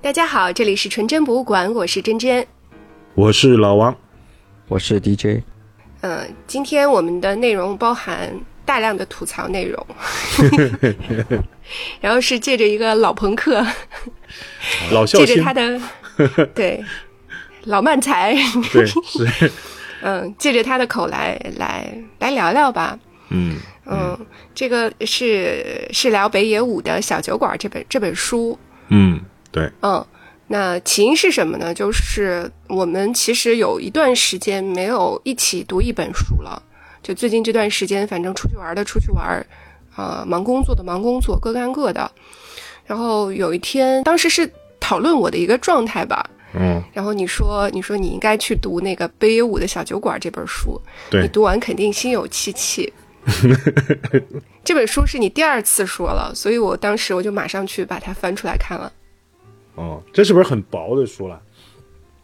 [0.00, 2.46] 大家好，这里是纯真博物馆，我是真真，
[3.16, 3.94] 我是老王，
[4.68, 5.42] 我是 DJ。
[6.02, 8.32] 嗯，今天我们的内容包含
[8.64, 9.84] 大量的吐槽内容，
[12.00, 13.66] 然后是借着一个老朋克，
[14.92, 15.80] 老借着他的
[16.54, 16.82] 对
[17.64, 18.32] 老漫才，
[18.72, 19.50] 对是，
[20.02, 22.96] 嗯，借着他的口来来来聊聊吧。
[23.30, 24.16] 嗯嗯，
[24.54, 28.56] 这个是是聊北野武的《小酒馆》这本这本书。
[28.90, 29.20] 嗯，
[29.50, 29.70] 对。
[29.82, 30.04] 嗯，
[30.48, 31.74] 那起因是什么呢？
[31.74, 36.62] 就是我们其实有一段时间没有一起读一本书了。
[37.02, 39.44] 就最近这段时间，反正出去玩的出去玩，
[39.94, 42.10] 啊，忙工作的忙工作，各干各的。
[42.84, 46.28] 然后有一天，当时是讨论我的一个状态吧。
[46.54, 46.82] 嗯。
[46.92, 50.80] 然后你说，你说你应该去读那个北野武的《小酒馆》这本书。
[51.08, 51.22] 对。
[51.22, 52.92] 你读完肯定心有戚戚。
[54.64, 58.90] 这本书是你第二次说了，所以我当时我就马上去把它翻出来看了。
[59.78, 61.40] 哦，这是不是很薄的书了？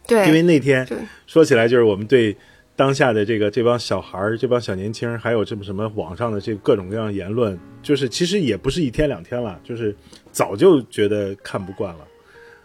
[0.05, 0.85] 对，因为那天
[1.25, 2.35] 说起来，就是我们对
[2.75, 9.95] 当下的这个这帮小孩儿、这帮小年轻，还有这么什么网上的这各种各样言论，就是其实也不是一天两天了，就是
[10.31, 12.05] 早就觉得看不惯了。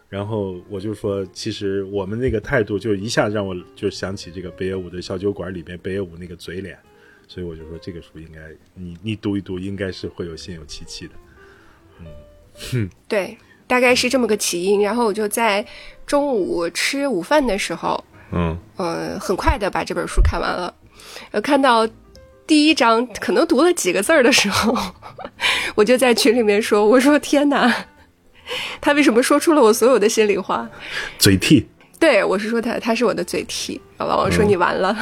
[0.08, 6.76] 然后我就说，其实我们那个态度，就一下子让我就想起这个北野武的小酒馆里面北野武那个嘴脸。
[7.28, 8.40] 所以我就说，这个书应该
[8.74, 11.12] 你你读一读，应该是会有心有戚戚的。
[12.74, 13.38] 嗯，对，
[13.70, 14.82] 大概是这么个起因。
[14.82, 15.64] 然后我就在
[16.04, 20.74] 中午吃午饭的时候，嗯嗯，很快的把这本书看完了。
[21.30, 21.88] 呃，看到
[22.46, 24.76] 第一章，可能读了几个字儿的时候，
[25.76, 27.86] 我就在群里面说：“我说天哪，
[28.80, 30.68] 他为什么说出了我所有的心里话？”
[31.18, 31.68] 嘴替。
[32.00, 33.80] 对，我是说他，他是我的嘴替。
[33.98, 34.96] 老王说你完了。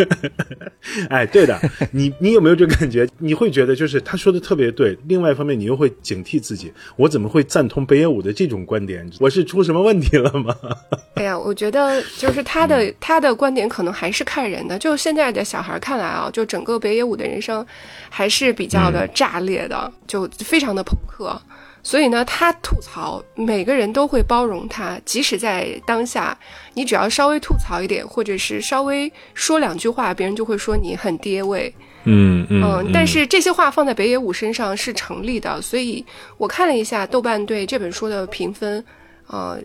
[1.08, 1.58] 哎，对的，
[1.92, 3.08] 你你有没有这个感觉？
[3.16, 9.10] 你会觉得就是他说的特别对，另外一方面你又会警惕自己，我怎么会赞同北野武的这种观点？
[9.18, 10.54] 我是出什么问题了吗？
[11.16, 14.78] 哎呀，我觉得就是他的他的观点可能还是看人的。
[14.78, 17.66] 就现在的小孩看来啊，就整个北野武的人生
[18.10, 21.40] 还是比较的炸裂的，就非常的朋克。
[21.82, 26.36] 所以呢，他吐槽，每个人都会包容他，即使在当下，
[26.74, 31.74] 你只要稍微吐槽一点，或者是稍微说两句话，别人就会说你很爹味。
[32.04, 32.90] 嗯嗯。
[32.92, 36.04] 但是这些话放在北野武身上是成立的，所以
[36.36, 38.84] 我看了一下豆瓣对这本书的评分，
[39.26, 39.58] 呃，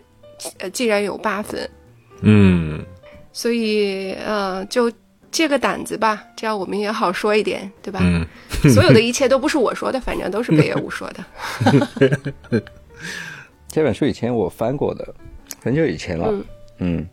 [0.58, 1.68] 呃，竟然有八分。
[2.22, 2.84] 嗯。
[3.32, 4.90] 所以，呃，就。
[5.32, 8.00] 借个胆子吧，这样我们也好说一点，对吧？
[8.02, 8.24] 嗯，
[8.72, 12.62] 所有的一切都不是我说的，反正都是北野武说的。
[13.68, 15.14] 这本书以前我翻过的，
[15.62, 16.32] 很久以前了。
[16.78, 17.06] 嗯，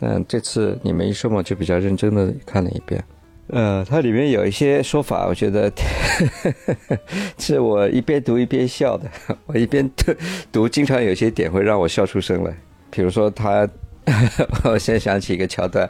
[0.00, 3.02] 那这次你们一说嘛，就比较认真的看了一遍。
[3.48, 5.72] 呃，它里面有一些说法，我觉得
[7.36, 9.10] 是我一边读一边笑的。
[9.46, 9.90] 我一边
[10.52, 12.54] 读，经常有些点会让我笑出声来。
[12.90, 13.68] 比如说，他，
[14.64, 15.88] 我先想起一个桥段。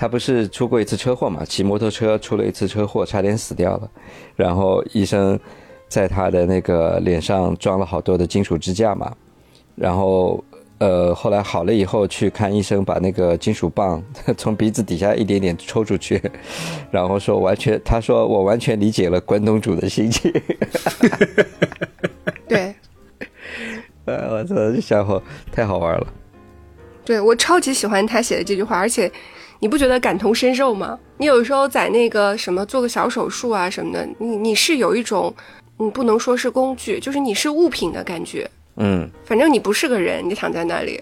[0.00, 1.44] 他不是出过一次车祸嘛？
[1.44, 3.90] 骑摩托车出了一次车祸，差点死掉了。
[4.36, 5.36] 然后医生
[5.88, 9.12] 在他的那个脸上装了好多的金属支架嘛。
[9.74, 10.44] 然后
[10.78, 14.00] 呃，后来好了以后去看医生，把那个金属棒
[14.38, 16.22] 从鼻子底下一点点抽出去，
[16.92, 20.32] 然后说完全，他说我完全理解了关东煮的心情。
[22.46, 22.72] 对，
[24.04, 25.20] 呃， 我操，这家伙
[25.50, 26.06] 太好玩了。
[27.04, 29.10] 对我超级喜欢他写的这句话，而且。
[29.60, 30.98] 你不觉得感同身受吗？
[31.16, 35.34] 你有时候在那个什么做个小手术啊什么的，你你是有一种，
[35.76, 38.48] 你不能说是工具，就是你是物品的感觉。
[38.76, 41.00] 嗯，反正你不是个人，你躺在那里。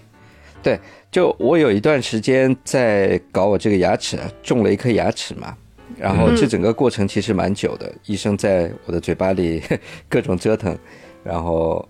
[0.63, 0.79] 对，
[1.11, 5.55] 就我有一段时间在搞我这个牙齿，种了一颗牙齿嘛，
[5.95, 9.61] 然后这整个过程其实蛮久的，医生在我的嘴巴里
[10.09, 10.75] 各种折腾，
[11.23, 11.87] 然后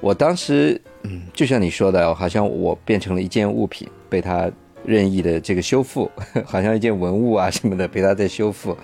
[0.00, 4.50] 我当时，嗯，就像你说的，好像我变成了一件物品，被他。
[4.90, 6.10] 任意的这个修复，
[6.44, 8.76] 好像一件文物啊什么的被他在修复，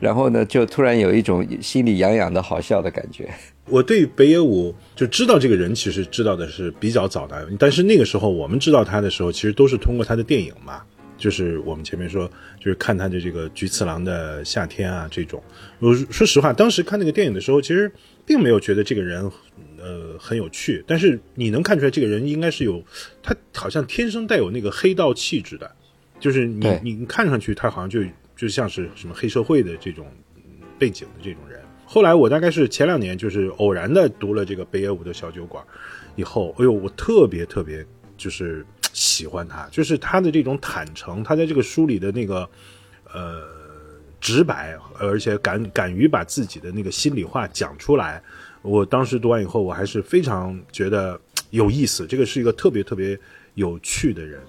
[0.00, 3.30] 然后呢，就突然有一种心里痒痒的好笑的感觉。
[3.70, 10.82] 我对北野武就知道这个人，其实知道的是比较早的，但是那个时候我们知道他的时候，其实都是通过他的电影嘛，
[11.16, 12.28] 就是我们前面说，
[12.58, 15.42] 就是看他的这个菊次郎的夏天啊这种。
[15.78, 17.90] 我说实话，当时看那个电影的时候，其实
[18.26, 19.30] 并没有觉得这个人。
[19.84, 22.82] 呃，很有趣，但是你能看出来这个人应该是有，
[23.22, 25.70] 他好像天生带有那个黑道气质的，
[26.18, 28.00] 就是你你看上去他好像就
[28.34, 30.06] 就像是什么黑社会的这种
[30.78, 31.60] 背景的这种人。
[31.84, 35.62] 后来我大概是前两年就是偶然的读了这个北野武的小酒馆，
[36.16, 37.84] 以后，哎呦，我特别特别
[38.16, 38.64] 就是
[38.94, 42.48] 喜欢他，就是他的这种坦诚，他在这个书里的那个
[43.12, 43.42] 呃
[44.18, 48.22] 直白，而且敢敢于把自己的那个心里话讲出来。
[48.64, 51.20] 我当时读完以后，我还是非常觉得
[51.50, 53.18] 有意思，这个是一个特别特别
[53.52, 54.40] 有趣的人。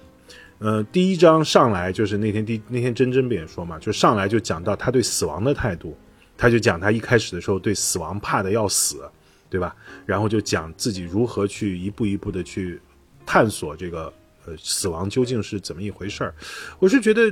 [0.58, 5.94] 呃，第一章上来就是那天第那天真真不也说嘛，就上来就讲到他对死亡的态度，
[6.34, 9.06] 他就讲他一开始的时候对死亡怕的要死，
[9.50, 9.76] 对吧？
[10.06, 12.80] 然后就讲自己如何去一步一步的去
[13.26, 14.10] 探索这个
[14.46, 16.34] 呃死亡究竟是怎么一回事儿。
[16.78, 17.30] 我是觉得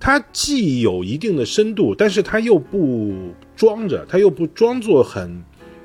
[0.00, 5.44] 他既有一定的深度，但是他又不装着，他又不装作很。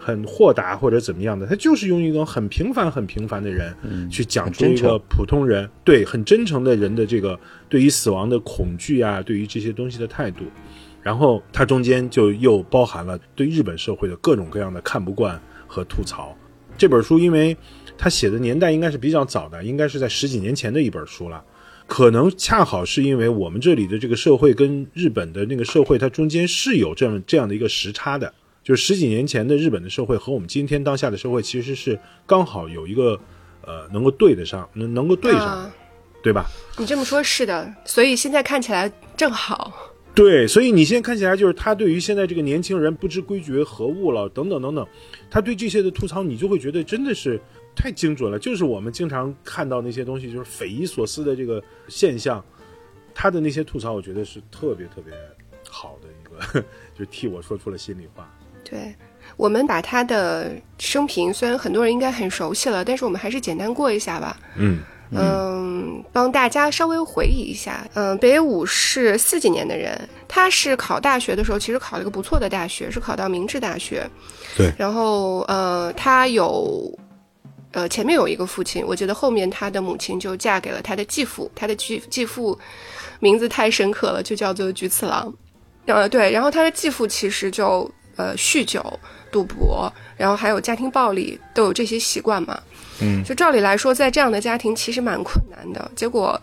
[0.09, 3.73] 很豁达或者怎么样的，他就是用一种很平凡、很平凡的人，
[4.09, 7.39] 去讲出一个普通人对很真诚的人的这个
[7.69, 10.45] 对于死亡的恐惧啊，对于这些东西的态度。
[11.01, 16.35] 然后他中间就又包含了对日本社会的各种各样的看不惯和吐槽。
[16.77, 17.55] 这本书，因为
[17.97, 21.43] 他写的年代应该是比较早的，应该是在十几年前的一本书了。
[21.87, 28.33] 可能恰好是因为我们这里的这个社会跟日本的那个社会，它中间是有这么这样的一个时差的。
[28.63, 33.19] 就是十几年前的日本的社会和我们今天当下的社会其实是刚好有一个
[33.61, 35.71] 呃能够对得上，能能够对上，
[36.21, 36.45] 对吧？
[36.77, 37.73] 你这么说，是的。
[37.85, 39.73] 所以现在看起来正好。
[40.15, 44.85] 对，所以你现在看起来就是他对于现在这个年轻人不知规矩为何物了，等等等等，
[45.29, 47.39] 他对这些的吐槽，你就会觉得真的是
[47.75, 48.37] 太精准了。
[48.37, 52.43] 就是我们经常看到那些东西，就是匪夷所思的这个现象，
[53.13, 55.13] 他的那些吐槽，我觉得是特别特别
[55.69, 56.65] 好的一个，
[56.97, 58.29] 就替我说出了心里话。
[58.69, 58.95] 对，
[59.35, 64.37] 我们把他的生平，虽然很多人应该很熟悉了，但是我们还是简单过一下吧。
[64.55, 64.79] 嗯
[65.11, 67.83] 嗯，帮大家稍微回忆一下。
[67.95, 74.07] 嗯，北野武是四几年的人，他是考大学的时候，其实考了一个不错的大学，是考到明治大学。
[74.55, 74.71] 对。
[74.77, 76.95] 然后呃，他有
[77.71, 82.55] 呃前面有一个父亲，我觉得后面他的母亲就嫁给了他的继父，他的继继父
[83.19, 85.33] 名字太深刻了，就叫做菊次郎。
[85.87, 87.89] 呃，对，然后他的继父其实就。
[88.19, 88.83] 呃，酗酒、
[89.31, 92.59] 赌博，然后还有家庭暴力，都有这些习惯嘛？
[93.01, 95.89] 嗯，就照理来说，在这样的家庭其实蛮困难的。
[95.95, 96.37] 结果，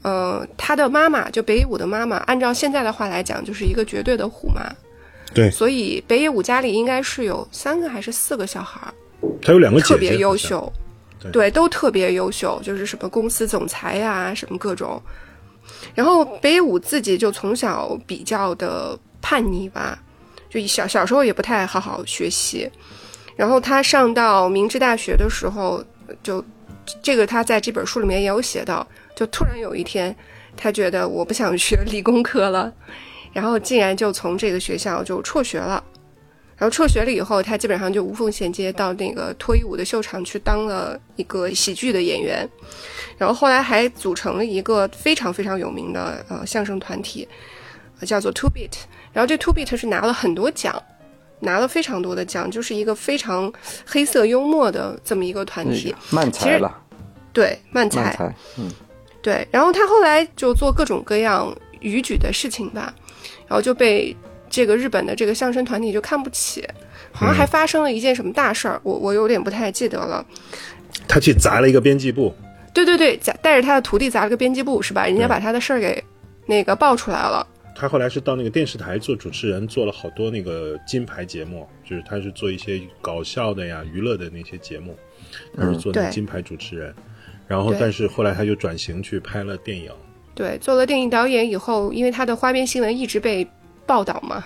[0.00, 4.62] 呃，他的妈妈就北野武的妈妈，按照现在的话来讲，就是一个绝对的虎妈。
[5.34, 8.94] 对，所以北野武家里应该是有三个还是四个小孩儿？
[9.42, 10.72] 他有两个姐姐，特别优秀，
[11.30, 14.98] 对，都特别优秀，就是什么公司总裁呀，什么各种。
[15.94, 19.98] 然后北野武自己就从小比较的叛逆吧。
[20.50, 22.68] 就小小时候也不太好好学习，
[23.36, 25.82] 然后他上到明治大学的时候，
[26.24, 26.44] 就
[27.00, 30.14] 这个他在这本书里面也有写到，就突然有一天，
[30.56, 32.72] 他觉得我不想学理工科了，
[33.32, 35.82] 然后竟然就从这个学校就辍学了，
[36.56, 42.48] 然后辍学了以后，他基本上就无缝衔接到那个脱衣舞的秀场去当了一个喜剧的演员，
[43.16, 47.28] 然后后来还组成了一个非常非常有名的呃相声团体，
[48.04, 48.72] 叫做 Two Beat。
[49.12, 50.80] 然后这 Two Beat 是拿了很多奖，
[51.40, 53.52] 拿了非常多的奖，就是一个非常
[53.86, 55.94] 黑色幽默的这么一个团体。
[56.10, 56.72] 慢才了，
[57.32, 58.16] 对慢才，
[58.58, 58.70] 嗯，
[59.22, 59.46] 对。
[59.50, 62.94] 然后他后来就做各种各样逾矩的事情吧，
[63.48, 64.16] 然后就被
[64.48, 66.66] 这个日本的这个相声团体就看不起，
[67.12, 70.24] 好像还发生了一件什么大事儿，我我有点不太记得了。
[71.08, 72.34] 他去砸了一个编辑部。
[72.72, 75.06] 对对对，砸带着他的徒弟砸了个编辑部是吧？
[75.06, 76.02] 人家把他的事儿给
[76.46, 77.46] 那个爆出来了。
[77.80, 84.94] 他后来是到那个电视台做主持人，做了好多那个金牌节目，就是他是做一些搞笑的呀、娱乐的那些节目，
[85.56, 86.94] 他是做那金牌主持人。
[87.48, 89.90] 然后，但是后来他就转型去拍了电影。
[90.34, 93.48] 对，做了电影导演以后，因为他的花边新闻一直被
[93.86, 94.44] 报道嘛，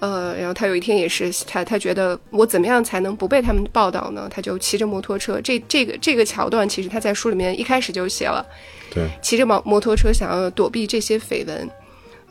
[0.00, 4.28] 呃，然后他有一天也是他他觉得我怎么样才能不被他们报道呢？
[4.30, 8.46] 他就骑着摩托车，这这个这个桥段其实他在书里面一开始就写了，
[8.92, 11.66] 对，骑着摩摩托车想要躲避这些绯闻。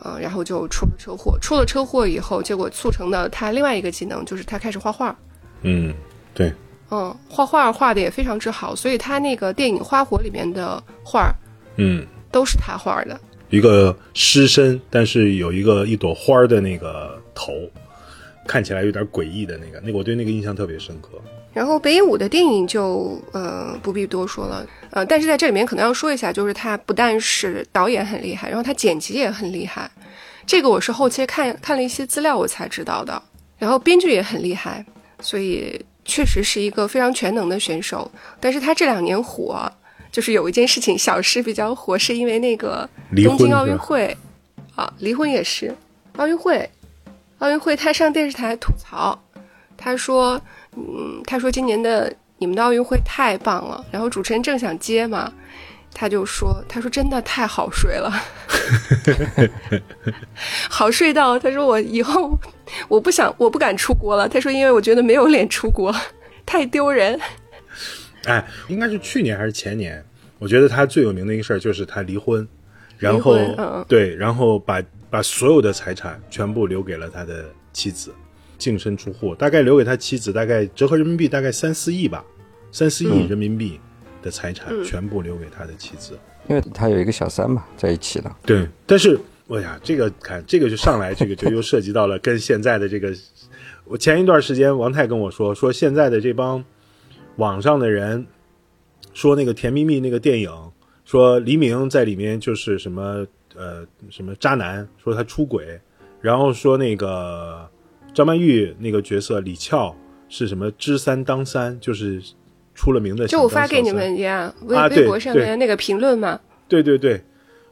[0.04, 1.38] 嗯，然后就出了车祸。
[1.40, 5.16] 出了车祸以后，结果促成了他另外一个技能就是他开始画画。
[5.62, 5.94] 嗯，
[6.34, 6.52] 对。
[6.90, 11.34] 嗯，画画画的也非常之好，所以他那个电影《花火》里面的画，
[11.78, 13.20] 嗯，都是他画的。
[13.50, 17.54] 一个狮身，但是有一个一朵花的那个头，
[18.48, 21.10] 看起来有点诡异的那个，那个我对那个印象特别深刻。
[21.54, 29.92] 然后北野武的电影就呃不必多说了，呃，但是在这里面可能要说一下，就是他不但是导演很厉害，然后他剪辑也很厉害，
[30.46, 33.22] 这个我是后期看看了一些资料我才知道的。
[33.60, 34.84] 然后编剧也很厉害，
[35.20, 38.10] 所以确实是一个非常全能的选手。
[38.40, 39.72] 但是他这两年火，
[40.12, 42.90] 就是有一件事情小事比较火，是因为那个
[43.24, 44.16] 东京奥运会
[44.76, 45.76] 啊，离婚也是
[46.16, 46.68] 奥运会，
[47.42, 49.22] 奥运会他上电视台吐槽，
[49.78, 50.42] 他说。
[50.74, 55.30] 嗯，他说今年的你们的奥运会太棒了，然后主持人正想接嘛，
[55.94, 58.10] 他就说，他说真的太好睡了，
[60.72, 62.40] 好睡到他说我以后
[62.88, 65.94] 我不想我不敢出国了，他说因为我觉得没有脸出国
[66.46, 67.20] 太丢人。
[68.24, 70.02] 哎，应该是去年还是前年？
[70.40, 72.48] 我觉得他最有名的一个事儿就是他离婚，
[72.98, 78.12] 然后嗯对，然后把把所有的财产全部留给了他的妻子，
[78.58, 82.26] 净身出户，大概留给他妻子大概折合人民币大概三四亿吧，
[82.72, 83.78] 三四亿人民币
[84.24, 86.18] 的财产全部留给他的妻子。
[86.48, 88.38] 因为他有一个小三嘛，在一起了。
[88.44, 93.14] 对，但是哎呀，这个看这个就上来，这个就又涉及到了跟现在的这个，
[93.84, 96.64] 我前一段时间王太跟我说，说现在的这帮
[97.36, 98.26] 网上的人
[99.14, 100.50] 说那个《甜蜜蜜》那个电影，
[101.04, 105.80] 说黎明在里面就是什么呃什么渣男，说他出轨，
[106.22, 107.70] 然后说那个
[108.14, 109.96] 张曼玉那个角色李俏
[110.30, 112.22] 是什么知三当三，就是
[112.74, 113.28] 出了名的。
[113.28, 117.22] 就我发给你们呀，微、啊微博上面那个评论嘛，对对对，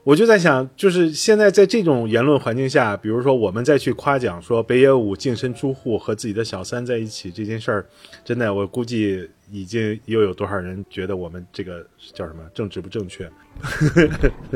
[0.04, 7.86] 我就在想，就是现在在这种言论环境下，比如说我们再去夸奖说北野武净身出户和自己的小三在一起这件事儿，
[8.24, 13.30] 真的，我估计已经又有多少人觉得我们这个叫什么政治不正确？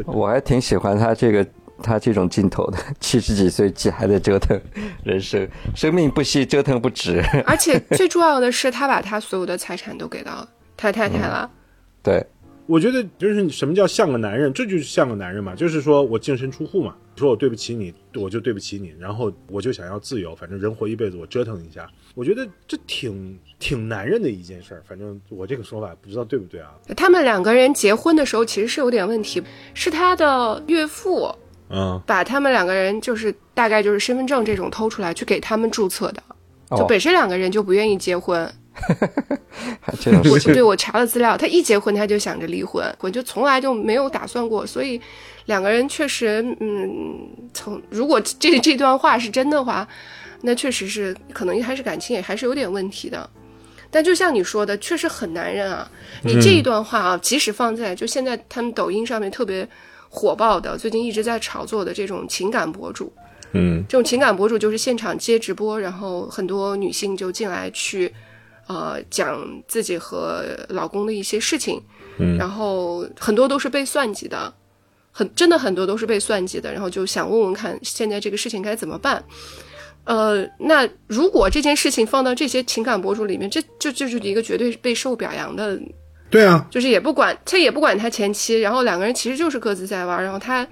[0.05, 1.45] 我还挺喜欢他这个
[1.81, 4.59] 他这种镜头的，七十几岁几还在折腾
[5.03, 7.21] 人生，生命不息，折腾不止。
[7.45, 10.47] 而且最重要的是，他把他所有的财产都给到
[10.77, 11.51] 他太太了。
[12.01, 12.25] 对，
[12.65, 26.71] 我觉得就是什么叫像个男人，这就是像个男人嘛，就是说我净身出户嘛，说我对不起你，我就对不起你，然后我就想要自由，反正人活一辈子，我折腾一下，我觉得这挺挺男人的一件事儿，反正我这个说法不知道对不对啊？
[26.95, 29.43] 他们两个人结婚的时候其实是有点问题，
[29.73, 31.29] 是他的岳父
[31.69, 36.23] 嗯，把他们两个人就是大概就是身份证这种偷出来去给他们注册的，
[36.69, 38.45] 就哦本身两个人就不愿意结婚。
[38.45, 38.51] 还
[40.01, 44.99] 这种我事情对我查了资料，他一结婚他就想着离婚，我就从来就没有打算过，所以
[45.45, 49.87] 两个人确实，嗯，从如果这这段话是真的话，
[50.41, 53.29] 那确实是可能一开始感情也还是有点问题的。
[53.91, 55.87] 但就像你说的，确实很男人啊！
[56.23, 59.69] 你这一段话啊，即使放在就现在他们抖音上面特别
[60.09, 63.13] 火爆的，最近一直在炒作的这种情感博主，
[63.51, 68.11] 嗯这种情感博主就是现场接直播，然后很多女性就进来去，
[68.67, 71.81] 呃，讲自己和老公的一些事情，
[72.17, 72.37] 嗯。
[72.37, 74.53] 然后很多都是被算计的，
[75.11, 79.23] 很真的很多都是被算计的，然后就想问问看现在这个事情该怎么办。
[80.05, 85.79] 呃，那如果这件事情放到这些情感博主里面，这这就是一个绝对备受表扬的
[86.29, 90.67] 对啊，就是也不管他也不管他前妻，然后两个人其实就是各自在玩，然后他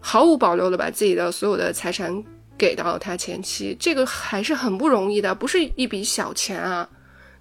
[0.00, 2.22] 毫无保留的把自己的所有的财产
[2.58, 6.86] 给到他前妻，这个还是很不容易的，不是一笔小钱啊，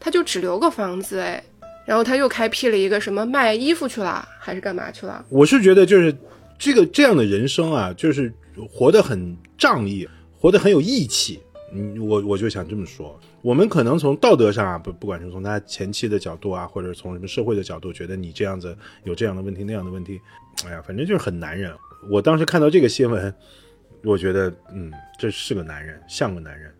[0.05, 1.43] 他就只留个房子哎，
[1.83, 5.25] 然后他又开辟了一个什么卖衣服去了，还是干嘛去了？
[5.29, 6.15] 我是觉得就是
[6.59, 8.31] 这个这样的人生啊，就是
[8.69, 10.07] 活得很仗义，
[10.37, 11.39] 活得很有义气。
[11.73, 20.21] 嗯，我我就想这么说，我们可能从道德上啊，不不管是从他前期的角度啊，或者从什么社会的角度，觉得你这样子有这样的问题那样的问题，
[20.67, 21.75] 哎呀，反正就是很男人。
[22.11, 23.33] 我当时看到这个新闻，
[24.03, 26.71] 我觉得嗯，这是个男人，像个男人。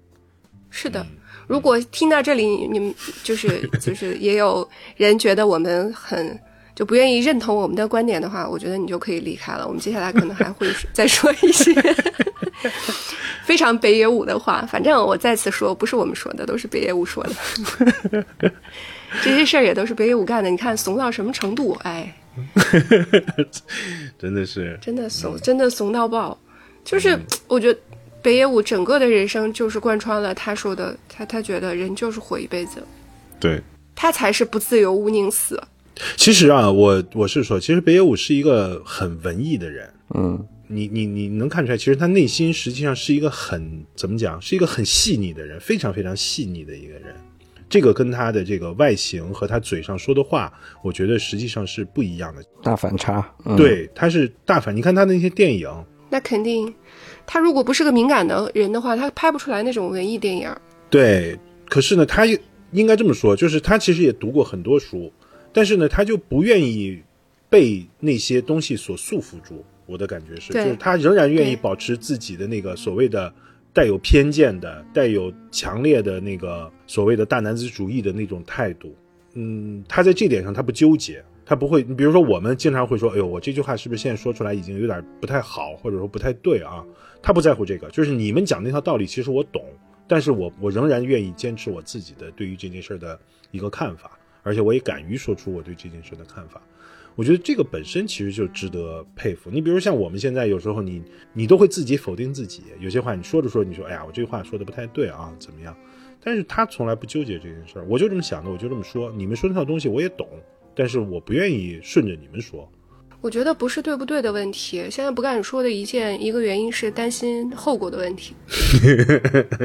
[0.70, 1.03] 是的，
[1.47, 6.39] 如果听到这里，你你们就是 就是也有人觉得我们很
[6.75, 9.67] 就不愿意认同我们的观点的话，我觉得你就可以离开了。
[9.67, 11.73] 我们接下来可能还会再说一些
[13.45, 14.67] 非常北野武的话。
[14.69, 18.25] 反正我再次说，不是我们说的，都是北野武说的。
[19.23, 20.49] 这些事儿也都是北野武干的。
[20.49, 21.77] 你看怂到什么程度？
[21.83, 22.13] 哎，
[24.19, 26.37] 真的是，真的怂，真的怂到爆。
[26.83, 27.79] 就是我觉得
[28.25, 32.82] 北野武整个的人生就是贯穿了他说的，他他觉得人就是活一辈子，
[33.39, 33.62] 对。
[33.94, 35.62] 他才是不自由无宁死。
[36.17, 39.88] 其实啊，我我是说，其实北野武是一个很文艺的人。
[40.15, 47.15] 嗯，你你你能看出来，其实他内心实际上是一个很怎么讲，是一个很细腻的人，非常非常细腻的一个人。
[47.70, 50.51] 这个跟他的这个外形和他嘴上说的话，
[50.84, 52.44] 我觉得实际上是不一样的。
[52.63, 53.24] 大反差。
[53.46, 55.70] 嗯、，对，他是大反，你看他那些电影，
[56.10, 56.74] 那肯定，
[57.27, 60.50] 他如果不是个敏感的人的话，他拍不出来那种文艺电影。
[60.89, 62.25] 对，可是呢，他
[62.72, 65.12] 应该这么说，就是他其实也读过很多书，
[65.51, 67.01] 但是呢，他就不愿意
[67.50, 69.63] 被那些东西所束缚住。
[69.86, 73.32] 我的感觉是，就是他仍然愿意保持自己的那个所谓的
[73.72, 78.96] 带有偏见的、带有强烈的那个所谓的大男子主义的那种态度。
[79.34, 81.84] 嗯，他在这点上他不纠结，他不会。
[81.84, 86.84] 你比如说，我们经常会说：“哎呦，我这句话是不是现在说出来已经有点不太好，或者说不太对啊？”
[87.25, 89.65] 他不在乎这个，就是你们讲那套道理，其实我懂，
[90.08, 94.12] 但是我我仍然愿意坚持我自己的对于这件事的一个看法，
[94.44, 96.62] 而且我也敢于说出我对这件事的看法。
[97.15, 99.50] 我觉得这个本身其实就值得佩服。
[99.50, 101.01] 你比如像我们现在有时候你
[101.34, 105.75] 你都会自己否定自己，有些话你说着说你说哎呀我这句话说的不太对啊怎么样？
[106.22, 109.12] 但是他从来不纠结这件事儿，我就这么想的，我就这么说。
[109.12, 110.27] 你们说那套东西我也懂，
[110.75, 112.72] 但是我不愿意顺着你们说。
[113.25, 118.36] 我觉得不是对不对的问题，现在不敢说的一件一个原因是担心后果的问题。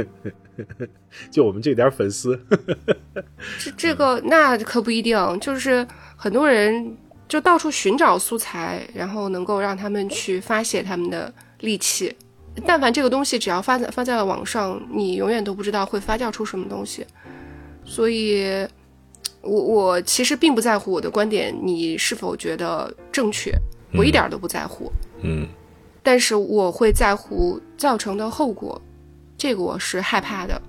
[1.30, 2.40] 就我们这点粉丝，
[3.58, 5.86] 这这个那可不一定，就是
[6.16, 6.96] 很多人
[7.28, 12.16] 就到处寻找素材，然后能够让他们去发泄他们的戾气。
[12.64, 17.04] 但凡这个东西只要发在发在了网上，你永远都不知道会发酵出什么东西。
[17.84, 18.66] 所以，
[19.42, 23.52] 我我其实并不在乎我的观点你是否觉得正确，
[23.94, 24.90] 我一点都不在乎。
[25.22, 25.46] 嗯，
[26.02, 28.80] 但是我会在乎造成的后果，
[29.36, 30.60] 这个我是害怕的。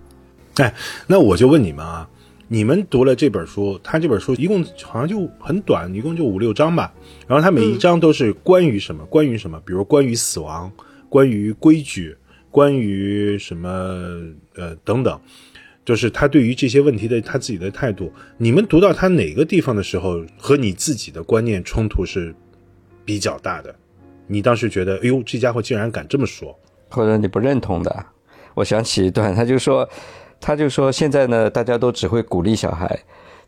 [0.55, 0.73] 哎，
[1.07, 2.09] 那我就问你们啊，
[2.47, 6.93] 你们读了这本书，他这本书一共好像就很短，一共就五六章吧。
[7.27, 9.05] 然后他每一章都是关于什么？
[9.05, 9.61] 关于什么？
[9.65, 10.71] 比如关于死亡。
[11.09, 12.15] 关于规矩，
[12.49, 13.67] 关于什么
[14.55, 15.19] 呃等等，
[15.83, 18.11] 就是他对于这些问题的他自己的态度。
[18.37, 22.33] 你们读到他哪个地方的时候，和你自己的观念冲突是
[23.03, 23.75] 比较大的？
[24.27, 26.57] 你当时觉得，哎呦，这家伙竟然敢这么说，
[26.89, 28.05] 或者你不认同的？
[28.53, 29.89] 我想起一段，他就说，
[30.39, 32.99] 他就说，现在呢，大家都只会鼓励小孩，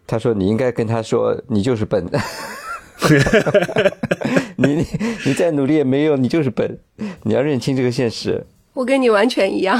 [0.07, 2.05] 他说你应该跟他说，你就是笨。
[4.55, 4.85] 你你
[5.25, 6.79] 你再努力也没用，你就是笨。
[7.23, 8.45] 你要认清这个现实。
[8.73, 9.79] 我跟你完全一样。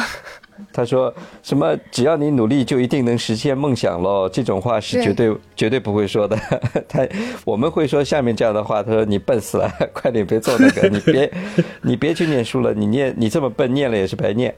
[0.71, 1.77] 他说什么？
[1.91, 4.29] 只要你努力，就一定能实现梦想喽？
[4.29, 6.37] 这种话是绝对绝对不会说的。
[6.87, 7.07] 他
[7.45, 8.81] 我们会说下面这样的话。
[8.81, 11.33] 他说你笨死了， 快点别做那个， 你别
[11.81, 12.73] 你别去念书了。
[12.73, 14.53] 你念你这么笨，念了也是白念。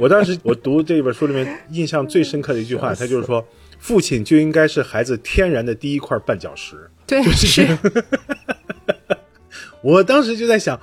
[0.00, 3.44] 我当时我读这本书里面印象最深刻的一句话，他就是说。
[3.78, 7.66] 父亲就应该是孩子天然的第一块绊脚石，对，就是。
[9.82, 10.80] 我当时就在想，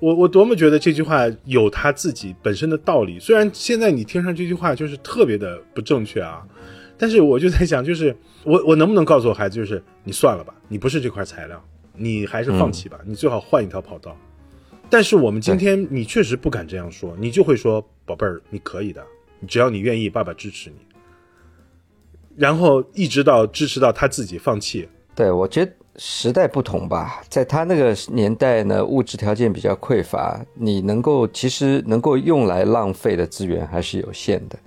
[0.00, 3.18] 我我多么觉得这句话有他自己本身的道理。
[3.18, 6.46] 虽然现在你听上这句话就是特别的不正确啊，
[6.98, 11.62] 但是我就在想，就是我我能不能告诉我孩子，就是你算了吧，你不是这块材料，
[11.96, 14.16] 你还是放弃吧，你最好换一条跑道。
[14.90, 19.02] 但是我们今天你确实不敢这样说，你就会说，宝贝儿，你可以的，
[19.48, 20.76] 只要你愿意，爸爸支持你。
[22.36, 24.88] 然后一直到支持到他自己放弃。
[25.14, 34.58] 对，我觉得时代不同吧，在他那个年代呢，物质条件比较匮乏，你能够其实能够用来浪费的资源还是有限的。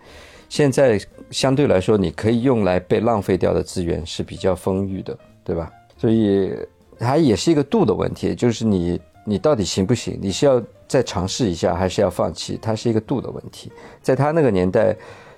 [0.47, 0.97] 现在
[1.29, 5.69] 相对来说，你可以用来被浪费掉的资源是比较丰裕的，对吧？
[5.97, 6.55] 所以
[6.97, 10.17] 它也是一个度的问题，就是你你到底行不行？
[10.21, 12.57] 你是要再尝试一下，还是要放弃？
[12.61, 13.69] 它是一个度的问题。
[14.01, 14.95] 在他那个年代，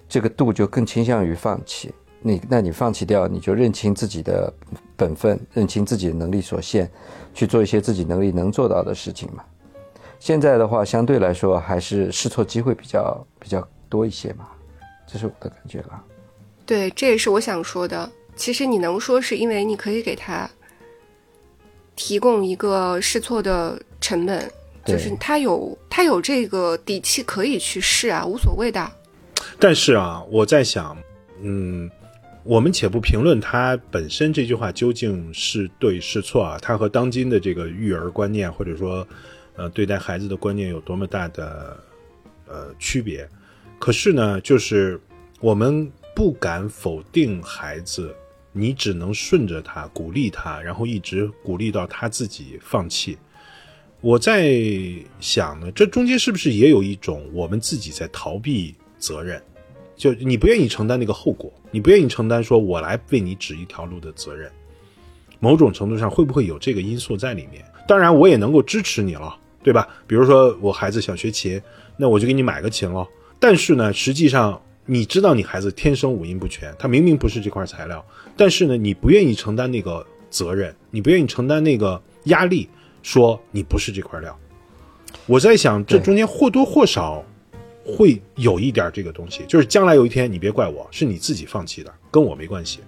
[0.07, 1.91] 这个度就更倾向于放弃。
[2.21, 4.53] 你那你放弃掉，你就认清自己的
[4.99, 6.89] 本分，认清自己的能力所限，
[7.33, 9.41] 去做一些自己能力能做到的事情嘛。
[10.19, 14.49] 现在的话，相对来说还是试错机会比较比较多一些嘛，
[15.07, 16.03] 这是我的感觉了。
[16.65, 18.11] 对，这也是我想说的。
[18.35, 20.49] 其实你能说是因为你可以给他
[21.95, 24.51] 提供一个试错的成本，
[24.83, 28.91] 就是他有他有这个底气可以去试啊，无所谓的。
[29.57, 30.97] 但是啊，我在想，
[31.41, 31.89] 嗯。
[32.43, 39.05] 我们且不评论他本身这句话究竟是对是错啊，他和当今的这个育儿观念或者说，
[39.55, 41.77] 呃，对待孩子的观念有多么大的
[42.47, 43.27] 呃区别。
[43.77, 44.99] 可是呢，就是
[45.41, 48.15] 我们不敢否定孩子，
[48.51, 53.17] 你只能顺着他，鼓励他，然后一直鼓励到他自己放弃。
[54.01, 54.57] 我在
[55.19, 59.41] 想呢，这中间是不是也有一种我们自己在逃避责任？
[59.99, 64.49] 就你不愿意承担那个后果，你不愿意承担说我来为你指一条路的责任，
[65.41, 67.61] 某种程度上会不会有这个因素在里面？
[67.85, 69.85] 当然，我也能够支持你了，对吧？
[70.07, 71.61] 比如说我孩子想学琴，
[71.97, 73.05] 那我就给你买个琴了。
[73.41, 78.01] 但是呢，实际上你知道你孩子天生五音不全，他明明不是这块材料，
[78.37, 82.69] 但是呢，你不愿意承担那个责任，你不愿意承担那个压力，
[83.03, 84.33] 说你不是这块料。
[85.25, 87.21] 我在想，这中间或多或少。
[87.95, 92.79] 会有一点这个东西，就是将来有一天你别怪我，是你自己放弃的，跟我没关系。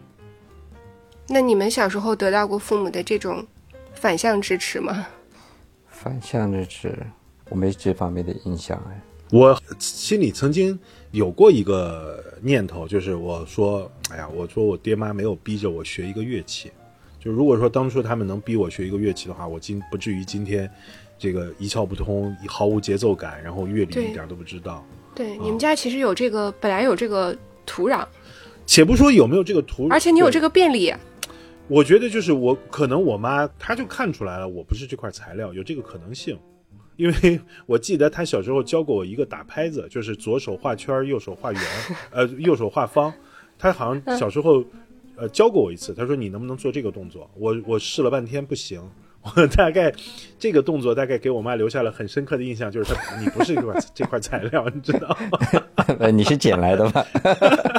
[1.28, 3.46] 那你们小时候得到过父母的这种
[3.94, 5.08] 反向支持吗？
[5.88, 6.98] 反向支持，
[7.50, 9.02] 我没这方面的印象哎。
[9.32, 10.78] 我心里曾经
[11.12, 16.72] 有过一个念头，就是我说，哎呀，我说我爹妈没有逼着我学一个乐器，
[17.20, 20.70] 就如果说当初他们能逼我学一个乐器的话，我今不至于今天。
[21.22, 24.84] 这个一窍不通，毫无节奏感，然后乐理一点都不知道。
[25.14, 28.04] 对，你们家其实有这个，本来有这个土壤。
[28.66, 30.92] 且不说有没有这个土壤，而且你有这个便利。
[31.68, 36.36] 我觉得就是我可能我妈她就看出来了，我不是这块材料，有这个可能性。
[36.96, 41.62] 因为 我记得她小时候教过我一个打拍子，就是左手画圈，右手画圆，
[42.10, 43.14] 呃，右手画方。
[43.60, 44.64] 她好像小时候，
[45.16, 45.94] 呃，教过我一次。
[45.94, 47.30] 他说你能不能做这个动作？
[47.38, 48.82] 我我试了半天不行。
[49.24, 49.94] 我大概
[50.40, 56.08] 这个动作大概给我妈留下了很深刻的印象，就是他你不是这块 这块材料，你知道吗？
[56.12, 57.06] 你是捡来的吧？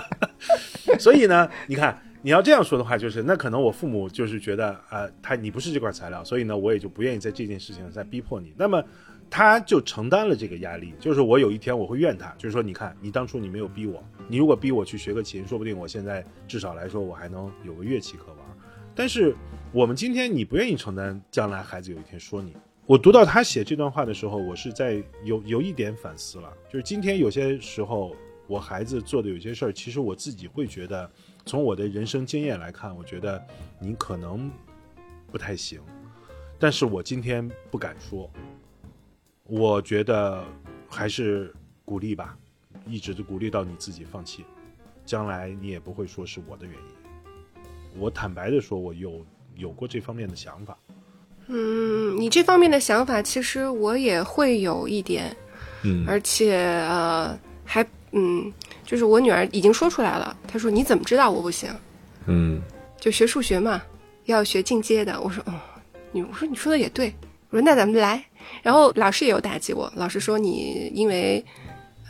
[0.99, 2.01] 所以呢，你看。
[2.25, 8.55] 你要这样说的话，就是那可能我父母就是觉得啊，他你不是这块材料，所以呢，我也就不愿意在这件事情上再逼迫你。
[8.57, 8.81] 那么，
[9.29, 18.42] 他就承担了这个压力，就是我有一天我会怨他，就是说，你看你当初你没有逼我，你如果逼我去学个琴，说不定我现在至少来说我还能有个乐器可玩。
[18.95, 19.35] 但是
[19.73, 22.55] 我们今天你不愿意承担，将来孩子有一天说你。
[22.87, 28.15] 我读到他写这段话的时候，我是在有有一点反思了，就是今天有些时候
[28.47, 31.11] 我孩子做的有些事儿，其实我自己会觉得。
[31.45, 33.45] 从我的人生经验来看，我觉得
[33.81, 34.49] 你可能
[35.33, 35.81] 不太行，
[36.57, 38.31] 但是我今天不敢说。
[39.43, 40.45] 我觉得
[40.89, 41.53] 还是
[41.85, 42.39] 鼓励吧，
[42.87, 44.45] 一直就鼓励到你自己放弃，
[45.05, 47.02] 将来你也不会说是我的原因。
[47.99, 49.25] 我坦白的说，我有
[49.57, 50.77] 有过这方面的想法。
[51.49, 55.37] 嗯，你这方面的想法，其实我也会有一点。
[55.83, 58.53] 嗯，而且呃，还嗯。
[58.85, 61.71] 就是我女儿已经说出来了，她说：“你怎么知道我不行？”
[62.27, 62.61] 嗯，
[63.01, 63.81] 就学数学嘛，
[64.27, 65.19] 要学进阶的。
[65.19, 65.55] 我说：“哦，
[66.11, 67.15] 你我说你说的也对。”
[67.49, 68.23] 我说：“那咱们来。”
[68.63, 71.43] 然后老师也有打击我，老师说：“你因为，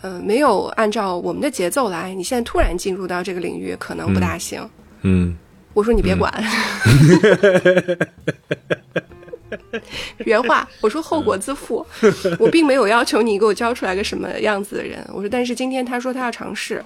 [0.03, 4.69] 呃，没有按照我们的节奏来，你现在突然进入到这个领域，可能不大行。”
[5.03, 5.37] 嗯，
[5.75, 6.33] 我说：“你别管。”
[10.25, 11.87] 原话，我说后果自负，
[12.39, 15.03] 我并没有要求你给我教出来个什么样子的人。
[15.13, 16.85] 我说，但是今天他说他要尝试，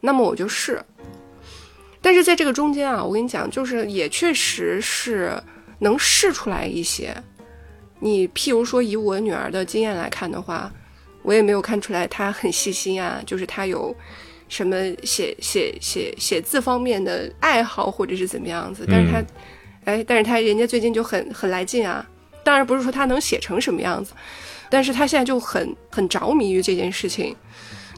[0.00, 0.82] 那么我就试。
[2.02, 5.32] 但是在这个中间啊，我跟你讲，就是也确实是
[5.80, 7.14] 能试出来一些。
[7.98, 10.72] 你譬如说以我女儿的经验来看的话，
[11.22, 13.94] 我也没有看出来她很细心啊，就是她有
[14.50, 19.24] 什么写写写写字方面的爱好或者是怎么样子，但是他。
[19.86, 22.06] 哎，但是他人家最近就很很来劲啊，
[22.44, 24.12] 当然不是说他能写成什么样子，
[24.68, 27.34] 但是他现在就很很着迷于这件事情。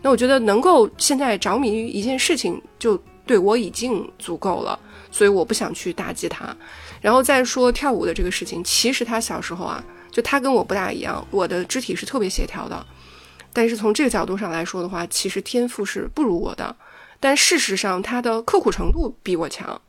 [0.00, 4.78] 那我觉得能够现在着迷于一件事情，就对我已经足够了，
[5.10, 6.56] 所以我不想去打击他。
[7.00, 12.86] 然后再说跳舞的这个事情，其实他小时候啊，就他跟我不大一样，我的肢体是特别协调的，
[13.52, 16.74] 但是从这个角度上来说的话，其实天赋是不如我的，
[17.20, 19.80] 但事实上他的刻苦程度比我强。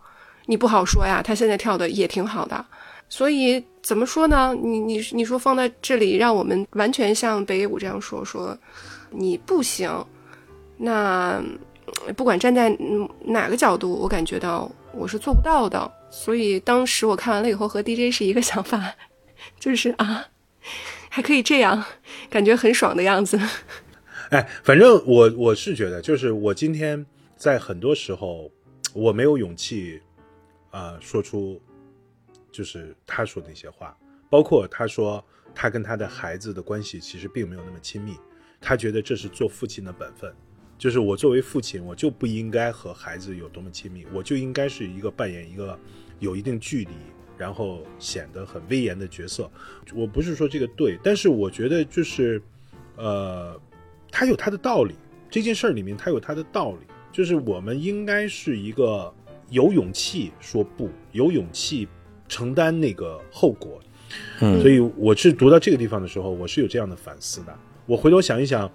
[0.46, 2.66] 你不好说呀，他现在跳的也挺好的，
[3.08, 4.54] 所以怎么说呢？
[4.62, 8.58] 你你你说放在这里，让我们完全像北野武这样说说，
[9.10, 9.90] 你不行，
[10.76, 11.42] 那
[12.18, 12.76] 不管站在
[13.22, 15.90] 哪个角度，我感觉到我是做不到的。
[16.12, 18.94] 所以当时我看完了以后，和 DJ 是一个想法，
[19.60, 20.26] 就是啊，
[21.16, 21.86] 还可以这样，
[22.28, 23.40] 感觉很爽的样子。
[24.32, 28.52] 哎，反正我我是觉得，就是我今天在很多时候
[28.96, 30.02] 我没有勇气。
[30.72, 31.62] 啊，说出
[32.52, 33.96] 就是他说的那些话，
[34.28, 35.24] 包括他说
[35.54, 38.18] 他跟他的孩子的关系其实并没有那么亲密，
[38.60, 40.34] 他觉得这是做父亲的本分，
[40.76, 45.80] 就是我作为父亲，我就不应该和孩子有多么亲密，我就应该是一个扮演一个
[46.18, 46.96] 有一定距离，
[47.38, 49.50] 然后显得很威严的角色。
[49.94, 52.42] 我不是说这个对，但是我觉得就是，
[52.96, 53.60] 呃，
[54.12, 54.96] 他有他的道理，
[55.30, 59.14] 这件事儿里面他有他的道理，就是我们应该是一个。
[59.50, 61.88] 有勇气说不，有勇气
[62.28, 63.80] 承担那个后果，
[64.40, 67.56] 嗯，所以我是读到这个地方的时候，我是有这样的反思的。
[67.86, 68.72] 我回头想一想，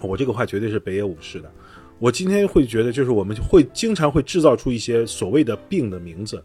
[0.00, 1.50] 我这个话绝对是北野武士的。
[1.98, 6.44] 我今天会觉得，就是我们会经常会制造出一些所谓的病的名字，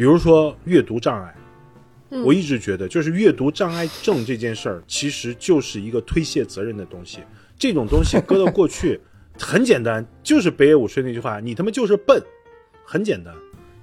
[0.00, 1.36] 比如说阅读障碍。
[2.24, 7.18] 我一直觉得，就是阅读障碍症这件事儿，其实就是一个推卸责任的东西。
[7.58, 8.98] 这种东西搁到过去
[9.38, 12.18] 很简单，就是北野武说那句话：“你他妈就是笨。”
[12.82, 13.34] 很简单，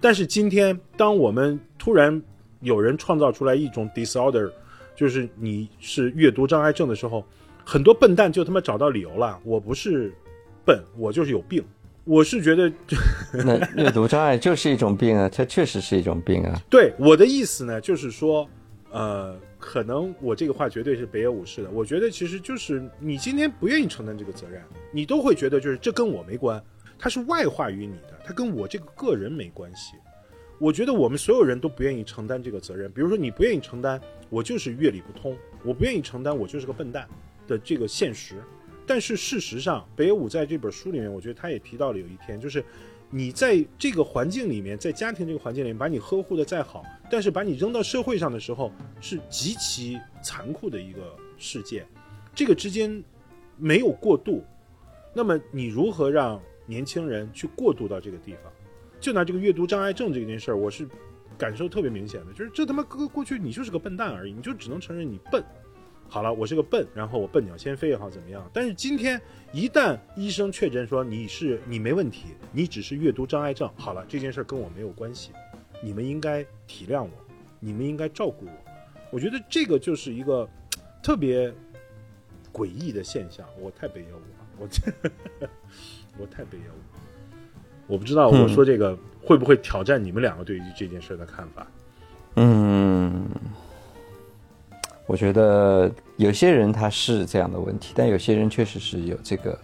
[0.01, 2.19] 但是今天当我们突然
[2.61, 4.51] 有人创造出来一种 disorder，
[4.95, 7.23] 就是你是阅读障碍症的时候，
[7.63, 9.39] 很多笨蛋就他妈找到理由了。
[9.43, 10.11] 我不是
[10.65, 11.63] 笨，我就是有病。
[12.07, 12.71] 我是觉得，
[13.45, 16.57] 那阅读障碍就是一种病啊，它确实是一种病啊。
[16.69, 18.49] 对我的意思呢，就是说，
[18.91, 21.69] 呃，可能我这个话绝对是北野武士的。
[21.69, 26.63] 我觉得其实就是你今天不愿意承担这个责任，你都会觉得就是这跟我没关。
[26.97, 29.95] 它是外化于你的，它跟我这个个人没关系。
[30.59, 32.89] 我觉得我们所有人都不愿意承担这个责任。
[32.91, 37.05] 比如说，你不愿意承担，我就是乐理不通，我不愿意承担，我就是个笨蛋
[37.47, 38.35] 的这个现实。
[38.87, 42.63] 但是事实上，北野武在这本书里面，我觉得他也提到了有一天，就是
[43.09, 48.71] 你在这个环境里面，在家庭这个环境里面，把你呵护的再好，但是把你扔到社会上的时候，
[49.01, 51.85] 是极其残酷的一个世界。
[52.33, 53.03] 这个之间
[53.57, 54.41] 没有过渡，
[55.13, 58.51] 那么你如何让年轻人去过渡到这个地方？
[59.01, 60.87] 就拿这个阅读障碍症这件事儿，我是
[61.37, 65.43] 感受特别明显的，就是这他妈哥过去你就是个笨蛋而已，你就只能承认你笨。
[66.09, 68.49] 好了，我是个笨，然后我笨鸟先飞也好怎么样？
[68.53, 75.31] 但是今天一旦医生确诊说你是你没问题，你只是阅读障碍症，好了，这件事跟我没有关系，
[75.81, 77.09] 你们应该体谅我，
[77.59, 78.51] 你们应该照顾我。
[79.11, 80.49] 我觉得这个就是一个
[81.03, 81.53] 特别
[82.53, 84.81] 诡异的现象，我太北野武了，我这
[86.17, 87.43] 我太北野武，
[87.85, 91.67] 我不知道我说这个会不会挑战你们两个对于这件事的看法。
[92.35, 93.29] 嗯。
[95.07, 99.57] 我觉得有些人他是这样的问题，但有些人确实是有这个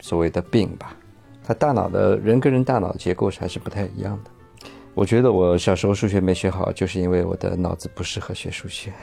[0.00, 0.96] 所谓的病吧。
[1.46, 4.30] 他大脑的人跟人大脑结构还是不太一样的。
[4.94, 8.92] 我觉得我小时候数学没学好，就是因为我的脑子不适合学数学。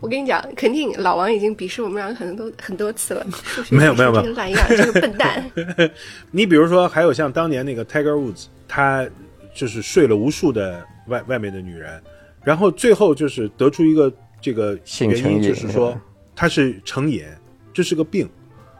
[0.00, 3.26] 我跟你讲，肯定老王已经鄙视我们两个很多很多次了。
[3.70, 5.44] 没有没有没有，这个懒样，这个笨蛋。
[6.32, 9.06] 你比如说，还有像当年那个 Tiger Woods，他
[9.54, 10.82] 就是睡了无数的。
[11.06, 12.02] 外外面的女人，
[12.44, 15.98] 然后最后就是得出一个这个原因，就是说
[16.34, 17.24] 他是成瘾，
[17.72, 18.28] 这是个病。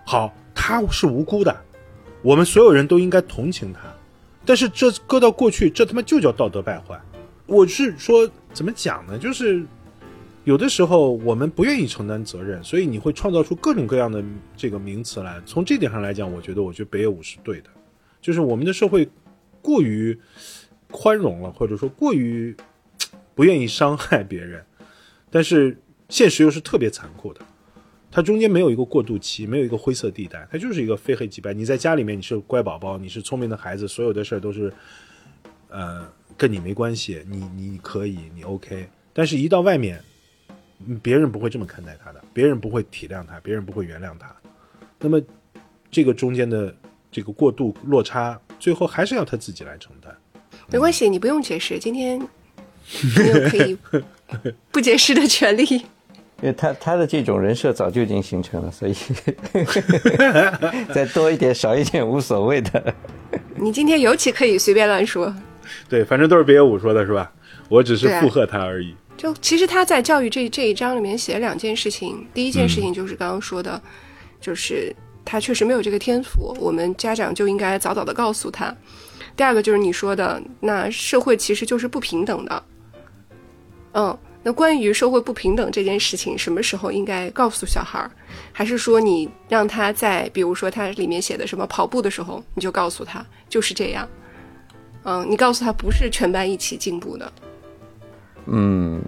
[0.04, 1.56] 好，他是无辜的，
[2.22, 3.80] 我们所有人都应该同情他。
[4.44, 7.00] 但是这搁到过去，这他妈就叫道德败坏。
[7.46, 9.18] 我是说，怎么讲呢？
[9.18, 9.64] 就是
[10.44, 14.22] 有的时候我们不愿意承担责任，所以你会创造出各种各样的
[14.56, 15.40] 这个名词来。
[15.46, 17.70] 从这点上来讲，我觉得，我觉得北野武是对的，
[18.20, 19.08] 就是我们的社会
[19.60, 20.18] 过于。
[20.92, 22.54] 宽容了，或者说过于
[23.34, 24.64] 不愿意伤害别人，
[25.30, 25.76] 但是
[26.08, 27.40] 现实又是特别残酷的，
[28.10, 31.54] 它中间没有一个过渡期，没有一个灰色地带，它就是一个非黑即白。
[31.54, 34.70] 你在家里面你是乖宝宝，你是聪明的孩子，所有的事儿都是，
[35.68, 38.86] 呃，跟你没关系，你你可以，你 OK。
[39.14, 40.02] 但是，一到外面，
[41.02, 44.34] 别人不会这么看待他的，别人不会体谅他，别人不会原谅他。
[44.98, 45.20] 那么，
[45.90, 46.74] 这个中间的
[47.10, 50.14] 这个过渡落差，最后还是要他自己来承担。
[50.72, 51.78] 没关系，你不用解释。
[51.78, 53.76] 今天你有可以
[54.70, 55.64] 不解释的权利，
[56.40, 58.94] 因为他他的这种人设早就已经形成了，所以
[60.92, 62.94] 再多一点少一点无所谓的。
[63.56, 65.32] 你今天尤其可以随便乱说。
[65.88, 67.30] 对，反正都是别野武说的是吧？
[67.68, 68.94] 我只是附和他而已。
[69.16, 73.80] 就其实他在教育这这一章里面写了两件事情，第一件事情就是刚刚说的，
[74.40, 78.74] 就是他确实没有这个天赋，我们家长就应该早早的告诉他。
[79.36, 82.62] 第二个就是你说的，那社会其实就是不平等的。
[83.94, 88.10] 嗯，那关于社会不平等这件事情，什么时候应该告诉小孩儿？
[88.52, 94.08] 还是说你让他在，比如说他里面写的什么跑步的时候，你就告诉他就是这样。
[95.04, 97.32] 嗯，你告诉他不是全班一起进步的。
[98.46, 99.02] 嗯，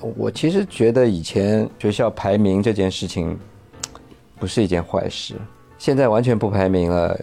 [0.00, 3.38] 我其实觉得以前学校排名这件事情
[4.38, 5.34] 不是一件坏事，
[5.78, 7.18] 现在完全不排名了，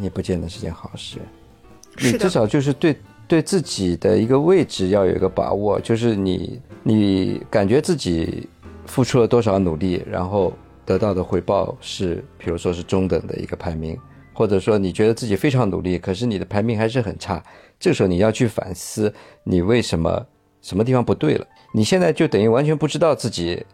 [0.00, 1.18] 也不见得是件好事。
[2.00, 8.48] 你至少就是对对自己的一个位置要有一个把握，就是你你感觉自己
[8.86, 10.52] 付出了多少努力，然后
[10.84, 13.98] 得到的回报是，比如说是中等的一个排名，
[14.32, 17.42] 或者说你觉得自己非常努力，可是你的排名还是很差，
[17.80, 20.26] 这个时候你要去反思你为什么
[20.62, 21.46] 什么地方不对了。
[21.72, 23.64] 你现在就等于完全不知道自己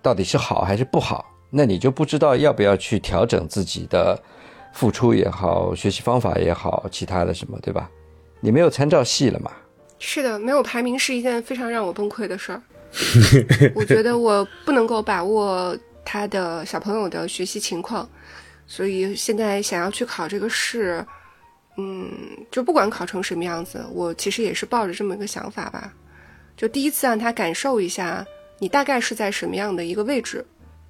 [0.00, 4.18] 到底是好还是不好，那你就不知道要不要去调整自己的。
[4.74, 7.88] 付出也好，学习方法也好，其他的什么，对吧？
[8.40, 9.50] 你没有参照系了嘛？
[9.98, 12.60] 是的，没有排名是一件非常让我崩溃的事儿。
[13.74, 18.06] 我觉得我不能够把握他的小朋友的学习情况，
[18.66, 21.04] 所以现在想要去考这个试，
[21.76, 22.10] 嗯，
[22.50, 25.92] 就不管考成什么样子，我其实也是抱着这么一个想法吧。
[26.56, 28.26] 就第一次让他感受一下，
[28.58, 30.44] 你大概是在什么样的一个位置，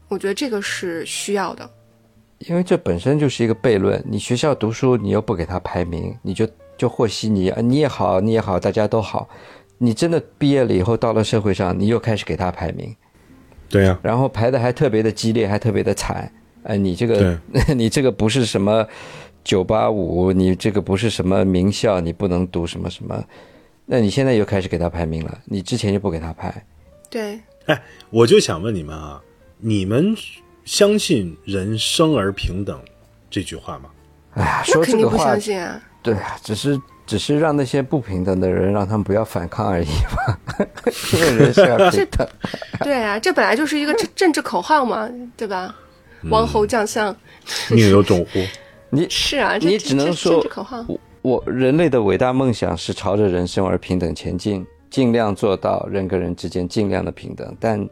[0.09, 1.71] 我觉得这个是需要的。
[2.49, 9.29] 因为这本身就是一个悖论，你学校读书，你又不给他排名，你就就和稀泥啊，你也好，你也好，大家都好，
[9.79, 12.95] 你真的毕业了以后到了社会上，你又开始给他排名，
[13.69, 16.31] 对呀，然后排的还特别的激烈，还特别的惨，
[16.65, 17.39] 哎，你这个
[17.75, 18.87] 你这个不是什么
[19.43, 23.25] 九八五，你这个不是什么名校，你不能读什么什么，
[23.87, 26.67] 那你现在又开始给他排名了，你之前就不给他排，
[27.09, 29.23] 对，哎，我就想问你们啊，
[29.59, 30.15] 你们。
[30.65, 32.81] 相信人生而平等
[33.31, 33.91] 这句话吗？
[34.35, 35.37] 哎呀，说这个话，
[36.03, 40.37] 对啊，只是只是让那些不平等的人让他们不要反抗而已嘛。
[41.15, 42.29] 因为人生而平等，
[42.81, 45.75] 对啊，这本来就是一个政治口号嘛，对吧？
[46.31, 47.15] 王侯将相，
[47.71, 48.41] 宁有种乎？
[48.91, 57.87] 你是啊，你只能说政治口号，我我人类的伟大梦想是朝着人生而平等前进，尽量做到人跟人之间尽量的平等，但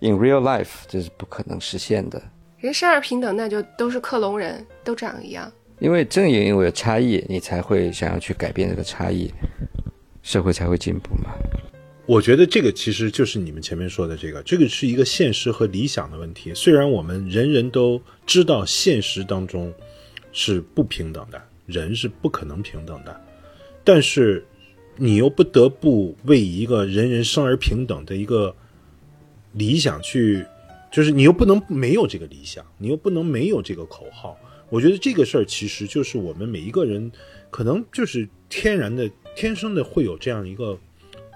[0.00, 2.22] in real life 这是不可能实现的，
[2.58, 5.50] 人生而平等，那就都是克隆人，都长一样。
[5.78, 9.30] 因为正也因为有差异，你才会想要去改变这个差异，
[10.22, 11.34] 社会才会进步嘛。
[12.06, 16.54] 我觉得这个其实就是你们前面说的这个，这个是一个现实和理想的问题。
[16.54, 19.72] 虽然我们人人都知道现实当中
[20.32, 23.20] 是不平等的，人是不可能平等的，
[23.82, 24.46] 但是
[24.96, 28.54] 你又不得不为一个人人生而平等的一个
[29.56, 30.46] 理想去，
[30.90, 34.38] 就是你又不能没有这个理想，你又不能没有这个口号。
[34.70, 37.10] 我觉得这个事儿其实就是我们每一个人
[37.50, 40.78] 可能就是天然的、天生的会有这样一个。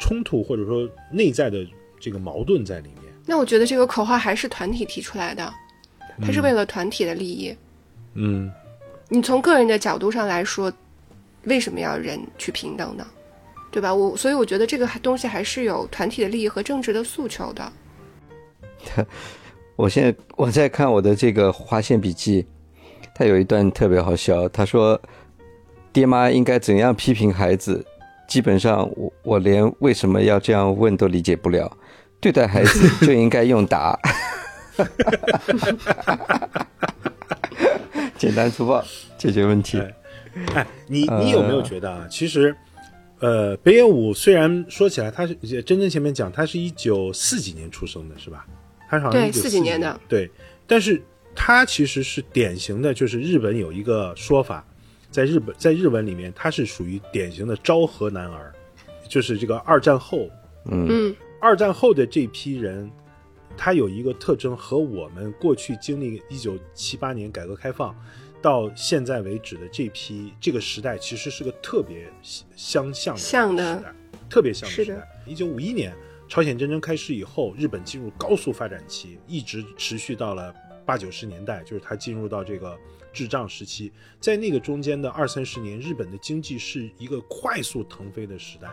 [0.03, 1.63] 冲突或者说内在的
[2.01, 3.13] 这个矛盾在里面。
[3.27, 5.53] 那我觉得这个口号还是团体提出来的，
[6.23, 7.55] 它是为了团体的利益。
[8.15, 8.51] 嗯，
[9.11, 10.73] 你从个人的角度上来说，
[11.45, 13.07] 为什么要人去平等呢？
[13.71, 13.95] 对吧？
[13.95, 17.71] 我所以我觉得这个东西还是有团体的利益和政治的诉求的。
[19.77, 22.47] 我现在我在看我的这个划线笔记，
[23.15, 25.01] 他有一段特别好笑，他说
[25.93, 27.85] ：“爹妈应该怎样批评孩子？”
[28.29, 31.71] 基本上，我我连为什么要这样问都理解不了。
[32.21, 33.99] 对待孩子就应该用打，
[38.19, 38.85] 简单粗暴
[39.17, 39.81] 解决问题。
[40.55, 42.07] 哎，你你有没有觉得啊？
[42.11, 42.55] 其实，
[43.19, 48.47] 呃，北野武虽然说起来他是真真前面讲他是一九四几年出生的，是吧？
[48.91, 50.29] 他好像对四几年的对，
[50.67, 51.01] 但是
[51.35, 54.67] 他其实是典型的，就是日本有一个说法。
[55.13, 58.53] 在日本，在日文里面，他是属于典型的昭和男儿，
[59.09, 60.31] 就是这个二战后，
[60.71, 62.89] 嗯，二战后的这批人，
[63.57, 67.93] 他有一个特征和我们过去经历一九七八年改革开放
[68.41, 72.07] 到现在为止的这批这个时代，其实是个特别
[72.55, 73.95] 相像的像的时代，
[74.29, 75.09] 特别像的时代。
[75.27, 75.93] 一九五一年
[76.31, 80.55] 朝鲜战争开始以后，日本进入高速发展期，一直持续到了
[80.87, 82.79] 八九十年代，就是他进入到这个。
[83.13, 83.91] 滞胀时期，
[84.21, 88.69] 在那个中间的二三十年，日本的经济是一个快速腾飞的时代，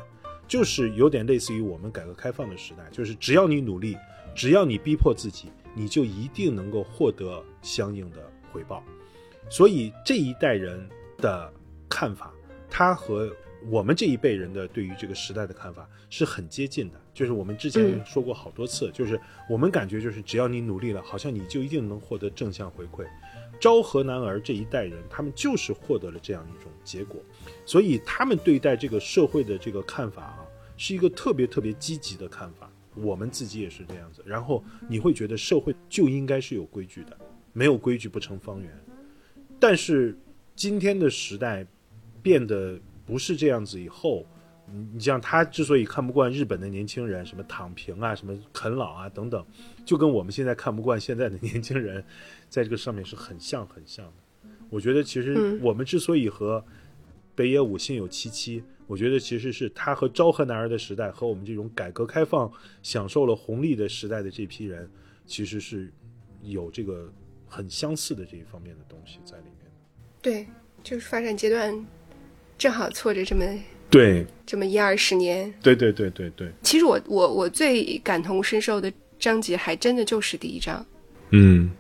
[0.48, 3.98] 就是有点类似于我们改革开放的时代，就是只要你努力，
[4.36, 8.84] 只要你逼迫自己，你就一定能够获得相应的回报。
[9.50, 11.52] 所以这一代人的
[11.90, 12.32] 看法，
[12.70, 13.36] 他和
[13.72, 17.02] 我们这一辈人的对于这个时代的看法是很接近的。
[17.14, 23.06] 就是我们之前说过好多次，就是我们感觉就是只要你努力了，好像你就一定能获得正向回馈。
[23.60, 27.20] 昭和男儿这一代人，他们就是获得了这样一种结果，
[27.66, 30.46] 所以他们对待这个社会的这个看法啊，
[30.78, 32.72] 是一个特别特别积极的看法。
[32.94, 34.24] 我们自己也是这样子。
[34.24, 37.18] 然后你会觉得社会就应该是有规矩的，
[37.52, 38.72] 没有规矩不成方圆。
[39.60, 40.16] 但是
[40.56, 41.66] 今天的时代
[42.22, 44.24] 变得不是这样子以后，
[44.72, 49.46] 你你像他之所以看不惯日本的年轻人，什么躺平啊，什么啃老啊等等，
[49.86, 52.04] 就跟我们现在看不惯现在的年轻人。
[52.50, 56.64] 在这个上面是很像很像的，我觉得其实我们之所以和
[57.36, 62.50] 北野武心有戚戚，我觉得其实是他和昭和男儿的时代和我们这种改革开放
[62.82, 64.90] 享受了红利的时代的这批人，
[65.26, 65.92] 其实是
[66.42, 67.12] 有这个
[67.48, 69.70] 很相似的这一方面的东西在里面
[70.22, 70.48] 对，
[70.82, 71.86] 就是发展阶段
[72.58, 73.46] 正好错着这么
[73.90, 75.54] 对这么一二十年。
[75.62, 76.52] 对对对对对。
[76.64, 80.86] 其实我我我最感同身受的章节还真的就是第一章。
[81.32, 81.72] 嗯。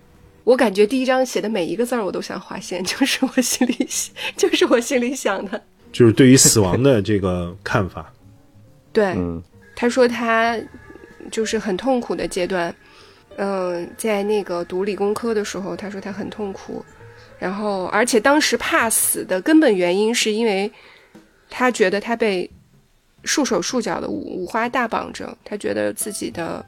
[0.43, 3.85] 我感觉第一章写的每一个字儿，我都想划线，就是我心里，
[4.37, 5.61] 就是我心里想的，
[5.91, 8.13] 就是对于死亡的这个看法。
[8.93, 9.13] 对，
[9.75, 10.57] 他说他
[11.29, 12.73] 就是很痛苦的阶段，
[13.35, 16.85] 嗯，在那个读理工科的时候，他说他很痛苦，
[17.39, 20.71] 然后而且当时怕死的根本原因是因为
[21.50, 22.50] 他觉得他被
[23.23, 26.65] 束手束脚的五五花大绑着，他觉得自己的。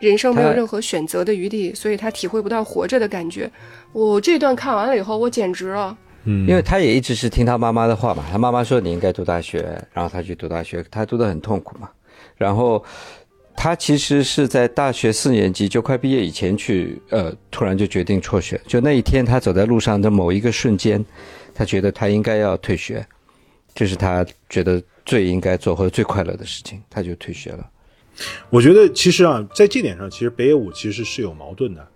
[0.00, 3.48] 人生没有任何选择的余地，所以他体会不到活着的感觉。
[3.92, 5.96] 我这段看完了以后，我简直了。
[6.24, 11.88] 嗯，因为他也一直是听他妈妈的话嘛，他妈妈说你应该读大学，然后他去读大学，他读得很痛苦嘛。
[12.36, 12.84] 然后
[13.56, 18.60] 他其实是在大学四年级就快毕业以前去，呃，突然就决定辍学。
[18.66, 21.04] 就那一天，他走在路上的某一个瞬间，
[21.54, 23.06] 他觉得他应该要退学，
[23.74, 27.68] 这是他觉得最应该做或者最快乐的事情，他就退学了。
[28.50, 31.86] 我觉得其实啊，在这点上，其实北野武其实是有矛盾的。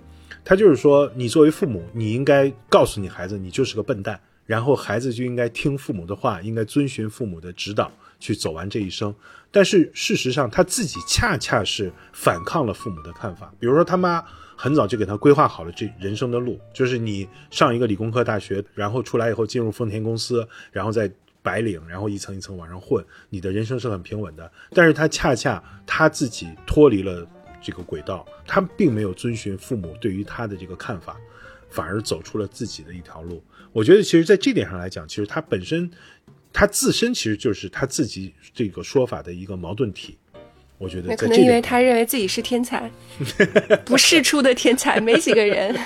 [0.44, 7.90] 他就是说，你作为父母，你应该告诉你孩子，你就是个笨蛋，然后孩子就应该听父母的话，应该遵循父母的指导
[8.26, 9.14] 去走完这一生。
[9.52, 13.52] 但是事实上，他自己恰恰是反抗了父母的看法。
[13.60, 14.22] 比如说，他妈
[14.56, 21.10] 很早就给他规划好了这人生的路，就是你上一个理工科大学，然后出来以后进入丰田公司，然后再
[21.42, 24.50] 白领，然后一层一层往上混，你的人生是很平稳的。
[24.70, 27.26] 但是他恰恰他自己脱离了
[27.62, 31.16] 这个轨道，他并没有遵循父母对于他的这个看法，
[31.70, 33.42] 反而走出了自己的一条路。
[33.72, 35.90] 我觉得，其实，在这点上来讲，其实他本身，
[36.56, 40.16] 他自身其实就是他自己这个说法的一个矛盾体。
[40.78, 42.90] 我觉得，那可能因为他认为自己是天才，
[43.84, 45.78] 不世出的天才，没几个人。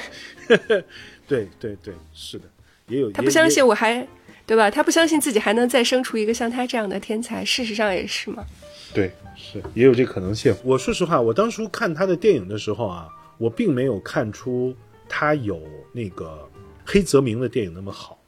[1.26, 2.44] 对对对，是的，
[2.86, 4.06] 也有他不相信我还
[4.46, 4.70] 对吧？
[4.70, 7.44] 他不相信自己还能再生出一个像他这样的天才。
[7.44, 8.44] 事实上也是嘛。
[8.94, 10.54] 对，是也有这可能性。
[10.62, 13.08] 我说实话，我当初看他的电影的时候啊，
[13.38, 14.72] 我并没有看出
[15.08, 15.60] 他有
[15.92, 16.48] 那个。
[16.86, 18.19] 黑泽明的电影那么好，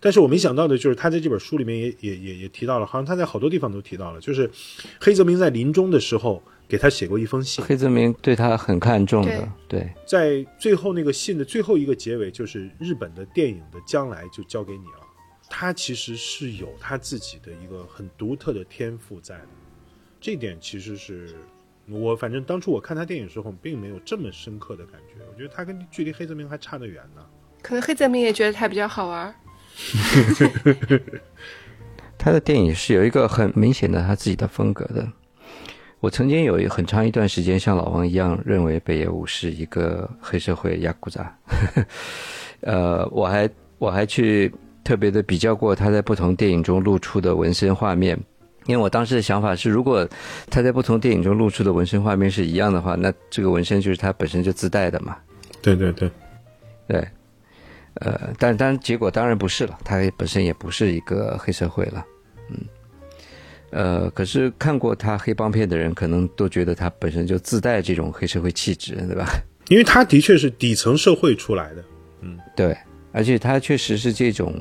[0.00, 4.50] 但是我没想到的就是他在这本书里面也也也也提到了，好像他在好多地方都提到了，就是
[4.98, 7.62] 黑泽明在临终的时候给他写过一封信。
[7.62, 15.06] 黑泽明对他很看重的，对，在最后那个信的最后一个结尾，就是日本的电影的将来就交给你了。
[15.50, 19.48] 他其实是有他自己的一个很独特的天赋在的，
[20.20, 21.34] 这点其实是
[21.88, 27.26] 我反正当初我看他电影的时候并没有这么深刻的感觉，我觉得他跟距离黑泽明还差得远呢。
[27.62, 29.34] 可能黑泽明也觉得他比较好玩。
[32.18, 35.06] 他的电影是有一个很明显的他自己的风格的。
[36.00, 41.34] 我曾经有一很长一段时间像老王一样认为北野武是一个黑社会亚古扎。
[42.62, 44.50] 呃，我还我还去
[44.82, 48.18] 特别的比较过他在不同电影中露出的纹身画面，
[48.66, 50.08] 因为我当时的想法是，如果
[50.50, 55.16] 他在不同电影中露出的纹身画面是一样的话，那这个纹身就是他本身就自带的嘛。
[55.62, 56.10] 对对对，
[56.88, 57.06] 对。
[58.00, 62.04] 呃，但但结果当然不是了，他本身也不是一个黑社会了，
[62.48, 62.58] 嗯，
[63.70, 69.28] 呃，可是看过他黑帮片的人，可能都觉得他本身就自带这种黑社会气质，对吧？
[69.68, 71.84] 因为他的确是底层社会出来的，
[72.22, 72.76] 嗯，对，
[73.12, 74.54] 而且他确实是这种，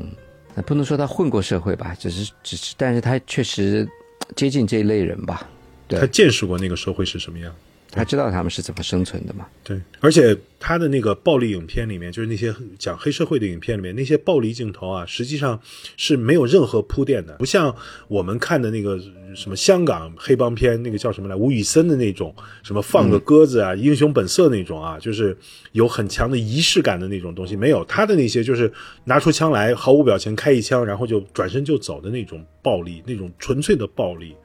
[0.65, 3.87] 不能说他混过社会吧，只是只是，但是他确实
[4.35, 5.49] 接近这一类人吧，
[5.87, 7.51] 对他见识过那个社会是什么样。
[7.91, 9.47] 他知道他们是怎么生存的嘛？
[9.63, 15.59] 对，而且他的那个暴力影片里面，就是那些讲黑社会的影片里面，那些暴力镜头啊，实际上
[15.97, 17.75] 是没有任何铺垫的，不像
[18.07, 18.99] 我们看的那个
[19.35, 25.35] 什么香港黑帮片，那个叫什么来，吴宇森的那种，什么放个鸽子啊，英雄本色那种啊，就是
[25.71, 28.71] 有很强的仪式感的那种东西，没有他的那些，就是
[29.05, 34.35] 拿出枪来，毫无表情开一枪，然后就转身就走的那种暴力，那种纯粹的暴力。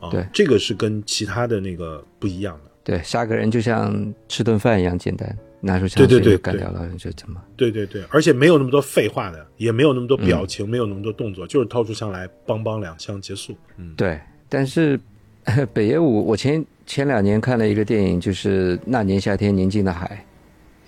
[0.00, 2.70] 啊，对，这个是跟其他的那个不一样的。
[2.84, 7.42] 对，杀个人就像吃顿饭一样简单，拿出枪对对对，干掉了就怎么？
[7.56, 13.56] 对对对，而且没有那么多废话的，也没有那么多表情，没有那么多动作，就是掏出枪来，梆梆两枪结束。
[13.76, 14.20] 嗯，对。
[14.48, 14.98] 但是
[15.74, 20.06] 北野武，我前前两年看了一个电影，就是《那年夏天宁静的海》。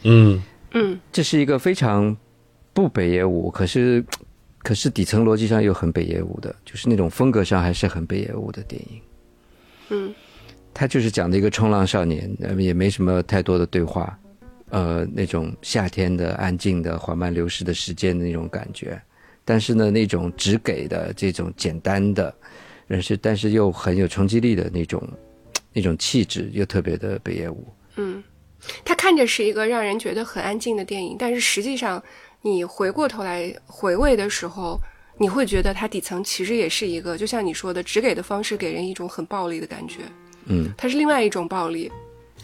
[0.04, 0.40] 嗯
[0.74, 2.16] 嗯，这是一个非常
[2.72, 4.04] 不北野武，可是。
[4.68, 9.00] 可是底层逻辑上又很北野武的，就是那种风格上还是很北野武的电影。
[9.88, 10.14] 嗯，
[10.74, 14.18] 他就是讲的一个冲浪少年，也没什么太多的对话，
[14.68, 19.00] 呃，那种夏天的安静的缓慢流逝的时间的那种感觉。
[19.42, 22.34] 但是呢，那种只给的这种简单的，
[22.88, 25.02] 人是但是又很有冲击力的那种
[25.72, 27.66] 那种气质，又特别的北野武。
[27.96, 28.22] 嗯，
[28.84, 32.04] 他看着是一个让人觉得很安静的电影，但是实际上。
[32.42, 34.80] 你回过头来回味的时候，
[35.18, 40.02] 你会觉得它底层其实也是一个，就像你说的，只给的方式给人一种很暴力的感觉。
[40.46, 41.90] 嗯，它是另外一种暴力。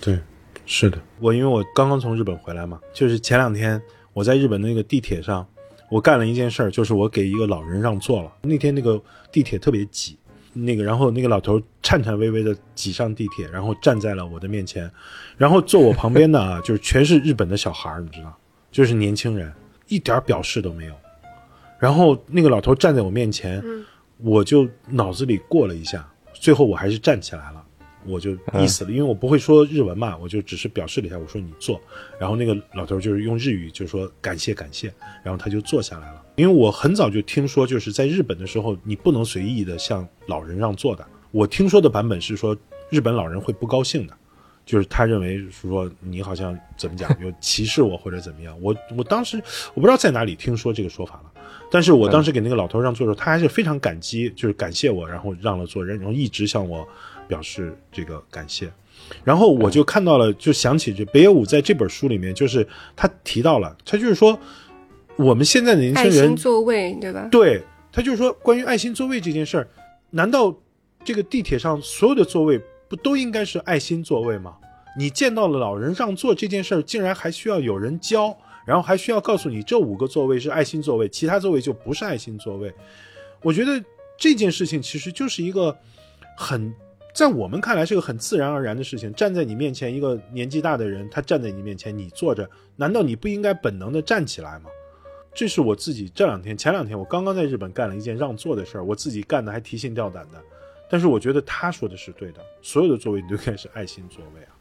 [0.00, 0.18] 对，
[0.66, 0.98] 是的。
[1.20, 3.80] 我因为我刚刚从日本回来嘛，就是前两天
[4.12, 5.46] 我在日本那个地铁上，
[5.88, 8.32] 我干了一件事儿，就是我给一个老人让座了。
[8.42, 10.18] 那天那个地铁特别挤，
[10.52, 14.90] 那个然后那个老头颤颤巍巍的挤上地铁，然后站在了我的面前，
[15.36, 18.36] 然后坐我旁边的啊，就是全是日本的小孩儿，你知道，
[18.72, 19.50] 就是年轻人。
[19.88, 20.94] 一点表示都没有，
[21.78, 23.62] 然后那个老头站在我面前，
[24.18, 27.62] 我就脑子里过了一下，最后我还是站起来了，
[28.06, 31.80] 我就意思了，因为我不会说日文嘛，我就只是表示了一下，我说你坐，
[32.18, 42.56] 然后那个老头就是用日语就说感谢感谢，然后他就坐下来了，因为我很早就听说，就是在日本的时候，你不能随意的向老人让座的，我听说的版本是说
[42.88, 44.16] 日本老人会不高兴的。
[44.64, 49.36] 就是他认为说你好像怎么讲有歧视我或者怎么样，我我当时
[49.74, 51.32] 我不知道在哪里听说这个说法了，
[51.70, 56.86] 但是我当时给那个老头让座的时候，他还是非常感激，就是感谢我，然后让了座，然后一直向我
[57.28, 58.70] 表示这个感谢，
[59.22, 64.38] 然后我就看到了，就想起这北野武在这本书里面，就是他提到了，他就是说
[65.16, 67.28] 我们现在的年轻爱心人，座位，对吧？
[67.30, 67.62] 对
[67.92, 69.68] 他就是说，关于爱心座位这件事儿，
[70.10, 70.52] 难道
[71.04, 72.60] 这个地铁上所有的座位
[72.94, 74.56] 不都应该是爱心座位吗？
[74.96, 82.72] 你见到了老人让座这件事儿，竟然还需要有人教，然后还需要告诉你这五个座位是爱心座位，其他座位就不是爱心座位。
[83.42, 83.84] 我觉得
[84.16, 85.76] 这件事情其实就是一个
[86.36, 86.72] 很，
[87.12, 89.12] 在我们看来是个很自然而然的事情。
[89.14, 94.70] 站在你面前一个年纪大的人，他站在你面前，你坐着，难道你不应该本能的站起来吗？
[95.34, 100.40] 这是我自己这两天、前两天我刚刚在日本干了一件让座的事儿，我自己干的还提心吊胆的。
[100.94, 104.54] 但是我觉得他说的是对的，所有的座位都应该是爱心座位啊。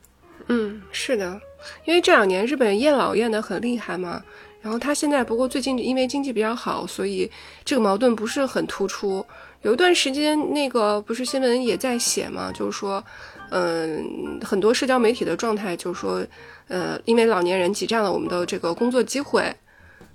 [0.48, 1.40] 嗯，是的，
[1.86, 4.20] 因为这两年日本验老验的很厉害嘛，
[4.60, 7.30] 然后他现在不过最近因为经济比较好，所以
[7.64, 9.24] 这个矛盾不是很突出。
[9.62, 13.04] 有一段时间，那个不是新闻也在写嘛，就是说，
[13.52, 16.26] 嗯、很多社交媒体的状态就是说，
[16.68, 19.56] 呃，因为老年人挤占了我们的这个工作机会，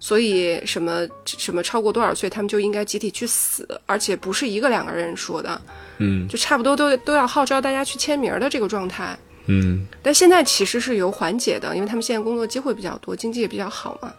[0.01, 5.61] 所以什么什么超过多少岁，他们就应该集体去死，而且不是一个两个人说的，
[5.99, 9.19] 嗯就差不多都都要号召大家去签名的这个状态。
[9.47, 14.13] 嗯但现在其实是有缓解的，因为他们现在工作机会比较多，经济也比较好嘛。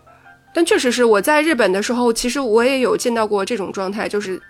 [0.53, 4.41] 但确实是我在日本的时候，其实我也有见到过这种状态，就是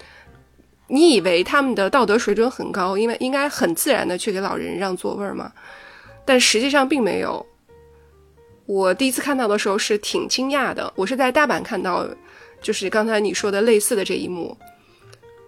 [0.87, 5.51] 你以为他们的道德水准很高，因为应该很自然的去给老人让座位儿嘛，
[6.25, 7.45] 但实际上并没有。
[8.69, 12.07] 我第一次看到的时候是挺惊讶的，我是在大阪看到，
[12.61, 14.55] 就是刚才你说的类似的这一幕。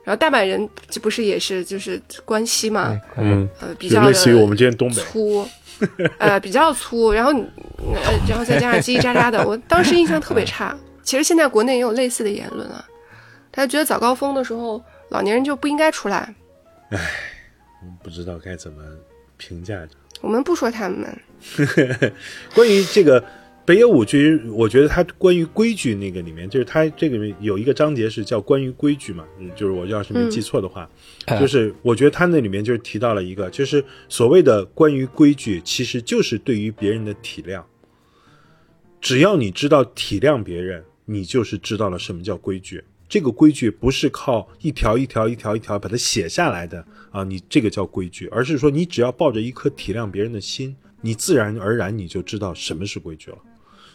[0.03, 5.47] 然后大阪人这不是也是就是关西嘛，嗯，呃，比较的类似于我们今天东北，粗，
[6.17, 7.41] 呃，比较粗，然后你
[7.93, 10.76] 呃，然后再加上叽叽喳喳的，我当时印象特别差。
[11.03, 12.84] 其实现在国内也有类似的言论啊，
[13.51, 16.34] 他觉得早高峰的时候，老年人就不应该出来。
[16.89, 16.99] 唉
[18.03, 18.82] 不知道该怎么
[19.38, 19.88] 评价。
[20.22, 21.19] 我们不说他们，
[22.55, 23.24] 关于这个
[23.65, 30.89] 北野武，其实我觉得他关于规矩那个里面，就是他这个里面有一个章节是叫关于规矩嘛，嗯就是我要是没记错的话，
[31.39, 37.63] 就是我觉得他那里面就是提到了一个，就是所谓的关于规矩，其实就是对于别人的体谅。
[38.99, 42.84] 只要你知道体谅别人，你就是知道了什么叫规矩。
[43.12, 46.82] 这个规矩不是靠一条一条一条一条把它写下来的
[47.12, 53.38] 啊，你这个叫规矩，而是说你只要抱着一颗体谅别人的心，你自然而然你就知道什么是规矩了。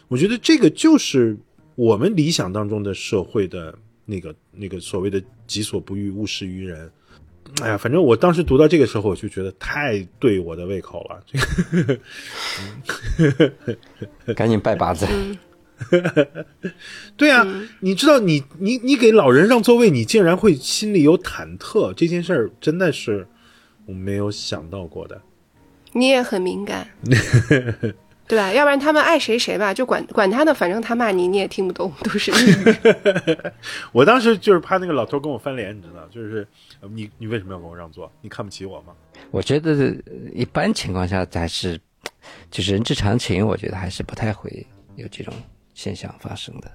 [0.07, 1.35] 我觉得这个就是
[1.73, 6.87] 我们理想当中的社会的那个那个所谓的“己所不欲，勿施于人”。
[7.63, 11.23] 哎呀，反正我当时读到这个时候，我就觉得太对我的胃口了。
[11.25, 11.39] 这
[14.27, 15.07] 个 赶紧拜把子。
[17.15, 17.45] 对啊，
[17.81, 23.27] 你知道你你你给老人让座位，你竟然会心里有忐忑，这件事儿真的是
[23.85, 25.21] 我没有想到过的。
[25.93, 26.87] 你也很敏感，
[28.27, 28.51] 对吧？
[28.51, 32.31] 要不然他们爱谁谁吧，就管管他呢，反正他骂你你也听不懂，都是。
[33.93, 36.45] 我当时就是怕那个老头跟我翻脸，你知道，就是
[36.81, 38.11] 呃你你为什么要跟我让座？
[38.21, 38.93] 你看不起我吗？
[39.31, 39.93] 我觉得呃
[40.33, 41.79] 一般情况下还是，
[42.51, 44.67] 就是人之常情，我觉得还是不太会
[44.97, 45.33] 有这种
[45.77, 46.71] 现象发生的。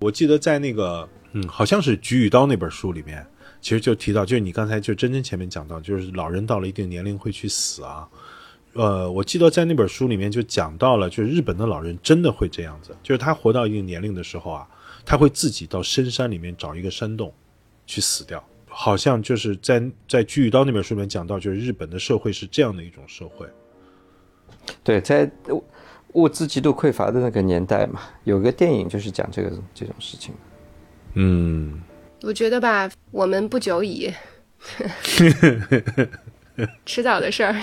[0.00, 3.24] 我记得在那个嗯，好像是《菊与刀》那本书里面，
[3.60, 8.08] 其实就提到，就是你刚才就真真前面讲到，就是老人到了一定年龄会去死啊。
[8.72, 14.66] 呃，我记得在那本书里面就讲到了，就是日本的老人真的会这样子，就是他活到一定年龄的时候啊，
[15.04, 17.30] 他会自己到深山里面找一个山洞
[17.84, 18.42] 去死掉。
[18.66, 19.78] 好像就是在
[20.08, 23.46] 在《菊与刀》那本书里面讲到，就是日本的社会是这样的一种社会。
[24.82, 25.30] 对，在
[26.16, 30.34] 物物资极度匮乏的那个年代嘛，有个电影就是讲这个这种事情。
[31.14, 31.80] 嗯，
[32.22, 34.12] 我觉得吧，我们不久矣，
[36.84, 37.54] 迟早的事儿。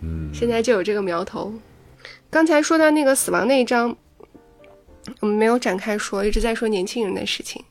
[0.00, 1.52] 嗯，现在就有这个苗头。
[2.30, 3.94] 刚才说到那个死亡那一章，
[5.20, 7.64] 我们没有展开说，一直在说年轻人的事情，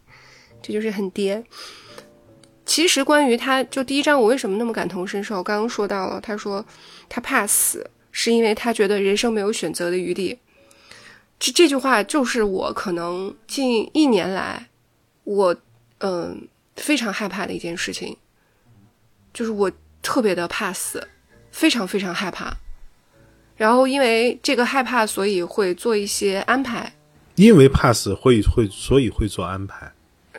[0.62, 1.44] 这就是很爹。
[2.64, 5.44] 其实关于他，就第一章我为什么那么感同身受？
[5.44, 6.64] 刚刚说到了，他说
[7.14, 10.40] 他怕死，是因为他觉得人生没有选择的余地。
[11.38, 14.70] 这这句话就是我可能近一年来，
[15.26, 15.54] 我
[15.98, 16.48] 嗯、
[16.78, 18.16] 非常害怕的一件事情，
[19.34, 19.70] 就是我
[20.02, 21.06] 特别的怕死，
[21.52, 22.56] 非常非常害怕。
[23.58, 26.94] 然后因为这个害怕，所以会做一些安排。
[27.36, 29.92] 因为怕死会会所以会做安排。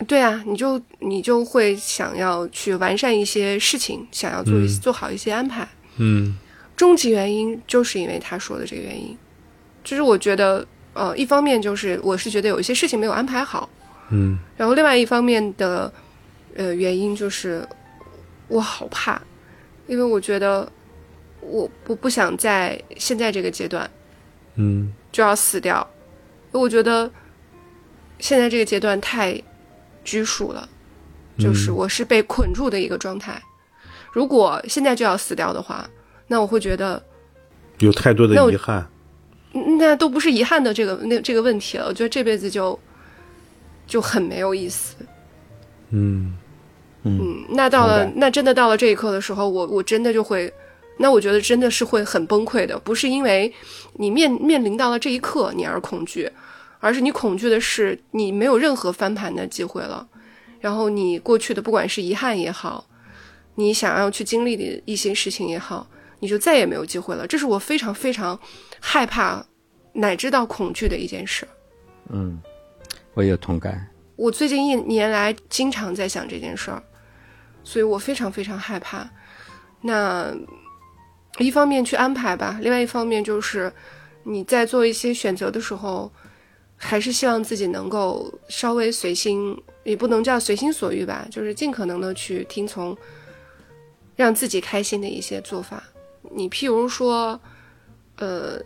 [0.07, 5.67] 对啊，你就你就会想要去完善一些事情，想要做一、做好一些安排。
[5.97, 6.35] 嗯
[6.83, 9.17] 终极原因就是因为他说的这个原因，
[9.85, 13.69] 就是我觉得，呃，一方面就是我是觉得有一些事情没有安排好，
[14.09, 14.37] 嗯。
[14.57, 15.89] 然后另外一方面的，
[16.55, 17.65] 呃，原因就是
[18.49, 19.21] 我好怕，
[19.87, 20.69] 因为我觉得
[21.39, 23.89] 我我不想在现在这个阶段
[24.55, 24.91] 嗯。
[25.09, 25.87] 就要死掉，
[26.51, 27.09] 我觉得
[28.19, 29.41] 现在这个阶段太
[30.03, 30.67] 拘束了，
[31.39, 33.41] 就是我是被捆住的一个状态。
[34.11, 35.89] 如果现在就要死掉的话，
[36.33, 36.99] 那我会觉得
[37.77, 38.89] 有太多的遗憾。
[39.77, 41.85] 那都不是遗憾的这个那这个问题了。
[41.85, 42.77] 我觉得这辈子就
[43.85, 44.95] 就很没有意思。
[45.91, 46.35] 嗯
[47.03, 50.51] 嗯，那到了那真的到了这一刻的时候，我我真的就会，
[50.97, 52.79] 那我觉得真的是会很崩溃的。
[52.79, 53.53] 不是因为
[53.93, 56.27] 你面面临到了这一刻你而恐惧，
[56.79, 60.07] 而是你恐惧的是你没有任何翻盘的机会了。
[60.59, 62.87] 然后你过去的不管是遗憾也好，
[63.53, 65.85] 你想要去经历的一些事情也好，
[66.23, 67.27] 你就再也没有机会了。
[67.27, 68.39] 这是我非常非常。
[68.85, 69.41] 害怕，
[69.93, 71.47] 乃至到恐惧的一件事。
[72.09, 72.37] 嗯，
[73.13, 73.87] 我有同感。
[74.17, 76.83] 我最近一年来经常在想这件事儿，
[77.63, 79.09] 所以我非常非常害怕。
[79.81, 80.35] 那
[81.39, 83.71] 一方面去安排吧，另外一方面就是
[84.23, 86.11] 你在做一些选择的时候，
[86.75, 92.95] 还是希望自己能够稍微随心，也不能叫随心所欲吧，就是尽可能的去听从
[94.17, 95.81] 让自己开心的一些做法。
[96.35, 97.39] 你譬如说，
[98.17, 98.61] 呃。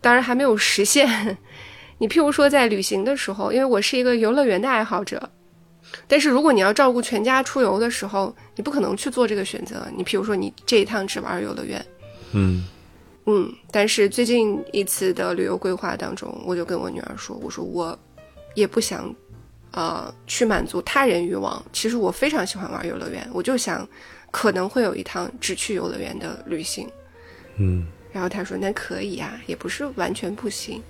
[0.00, 1.36] 当然还没有实现。
[1.98, 5.20] 你譬如说在旅行的时候，因为我是一个游乐园的爱好者，
[6.06, 9.88] 但是如果你要照顾全家出游的时候，你不可能去做这个选择。
[9.96, 11.84] 你譬如说你这一趟只玩游乐园，
[12.30, 12.64] 嗯
[13.26, 13.52] 嗯。
[13.72, 17.98] 但是最近一次的旅游规划当中，我就跟我女儿说，我说我
[18.54, 19.12] 也不想，
[19.72, 21.60] 呃，去满足他人欲望。
[21.72, 23.86] 其实我非常喜欢玩游乐园，我就想
[24.30, 26.88] 可能会有一趟只去游乐园的旅行，
[27.58, 27.86] 嗯。
[28.12, 30.82] 然后他说：“那可以啊，也不是完全不行。”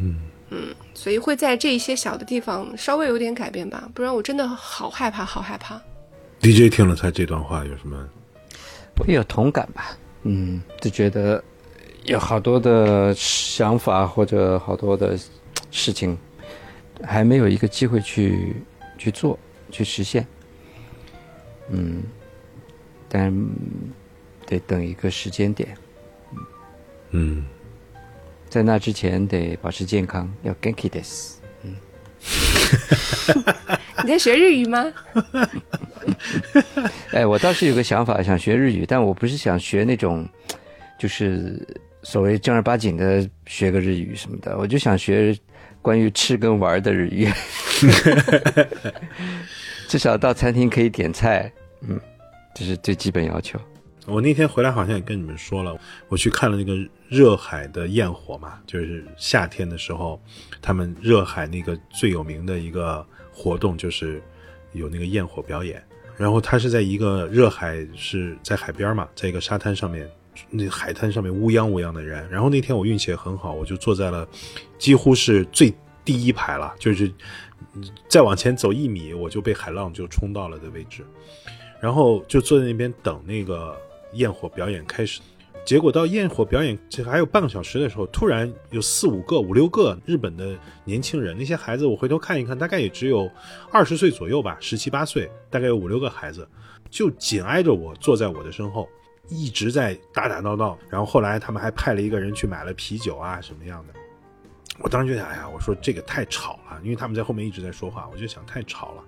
[0.00, 0.16] 嗯
[0.50, 5.80] 嗯，所以会在这一些小的地方稍微有点改变吧，不然我真的好害怕，好害怕。
[6.40, 8.08] DJ 听了他这段话有什么？
[8.96, 11.42] 会有同感吧，嗯，就觉得
[12.04, 15.18] 有好多的想法或者好多的
[15.70, 16.16] 事情
[17.02, 18.56] 还没有一个机会去
[18.96, 19.38] 去做
[19.70, 20.26] 去实现，
[21.70, 22.02] 嗯，
[23.08, 23.32] 但
[24.48, 25.76] 得等一个时间点。
[27.10, 27.44] 嗯，
[28.48, 31.32] 在那之前得保持健康，要 g a n k i des。
[31.62, 31.74] 嗯，
[34.02, 34.90] 你在学日语吗？
[37.12, 40.26] 哎，我倒是有个想法，想学日语，但我不是想学那种，
[40.98, 41.60] 就是
[42.02, 45.36] 所谓正儿八经的学个日语什么的，我就想学
[45.82, 47.30] 关于吃跟玩的日语。
[49.88, 51.98] 至少到餐厅可以点菜，嗯，
[52.54, 53.58] 这是最基本要求。
[54.08, 55.78] 我那天回来好像也跟你们说了，
[56.08, 56.74] 我去看了那个
[57.08, 60.18] 热海的焰火嘛，就是夏天的时候，
[60.62, 64.22] 他们热海那个最有名的一个活动就是
[64.72, 65.82] 有那个焰火表演。
[66.16, 70.10] 然后他是在一个热海是在海边嘛，在一个沙滩上面，
[70.48, 72.26] 那海滩上面乌泱乌泱的人。
[72.30, 74.26] 然后那天我运气也很好，我就坐在了
[74.78, 75.70] 几乎是最
[76.02, 77.12] 第一排了，就是
[78.08, 81.04] 再往前走一米，我就被海浪就冲到了的位置，
[81.78, 83.78] 然后就坐在那边等那个。
[84.12, 85.20] 焰火表演开始，
[85.64, 93.30] 结果到焰火表演这还有半个小时的时候，突然有四五个、五六个日本的年轻人，那些孩子我回头看一看，大概也只有
[93.70, 96.48] 二十岁左右吧，十七八岁，大概有五六个孩子，
[96.88, 98.88] 就紧挨着我坐在我的身后，
[99.28, 100.78] 一直在打打闹闹。
[100.88, 103.92] 然后后来他们还派了一个人去买了啤酒啊什么样的。
[104.80, 109.04] 我当时就想，哎呀，我说这个太吵了，因为他们在后面一直在说话，我就想太吵了。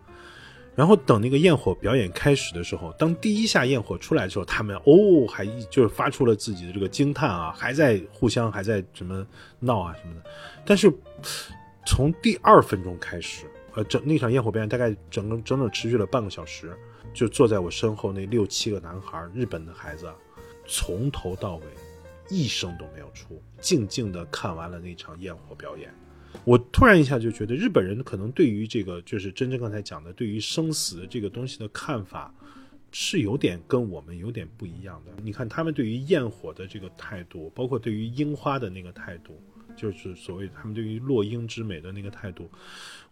[0.81, 9.27] 然后等那个焰火表演开始的时候，当第一下焰火出来的时候，他们哦还就是发出了自己的这个惊叹啊，还在互相还在什么
[9.59, 10.31] 闹啊什么的。
[10.65, 10.91] 但是
[11.85, 16.75] 从第二分钟开始，呃，整那场焰火表演大概整个整整持续了半个小时，
[17.13, 20.11] 就坐在我身后那六七个男孩，日本的孩子，
[20.67, 21.63] 从头到尾
[22.31, 25.95] 一声都没有出，静静的看完了那场焰火表演。
[26.45, 32.33] 我突然一下就觉得，日本人可能对于这个，就是真正刚才讲的，对于生死这个东西的看法，
[32.93, 35.13] 是有点跟我们有点不一样的。
[35.23, 39.39] 你看他们对于焰火的这个态度，包括对于樱花的那个态度，
[39.77, 42.49] 就是所谓他们对于落樱之美的那个态度，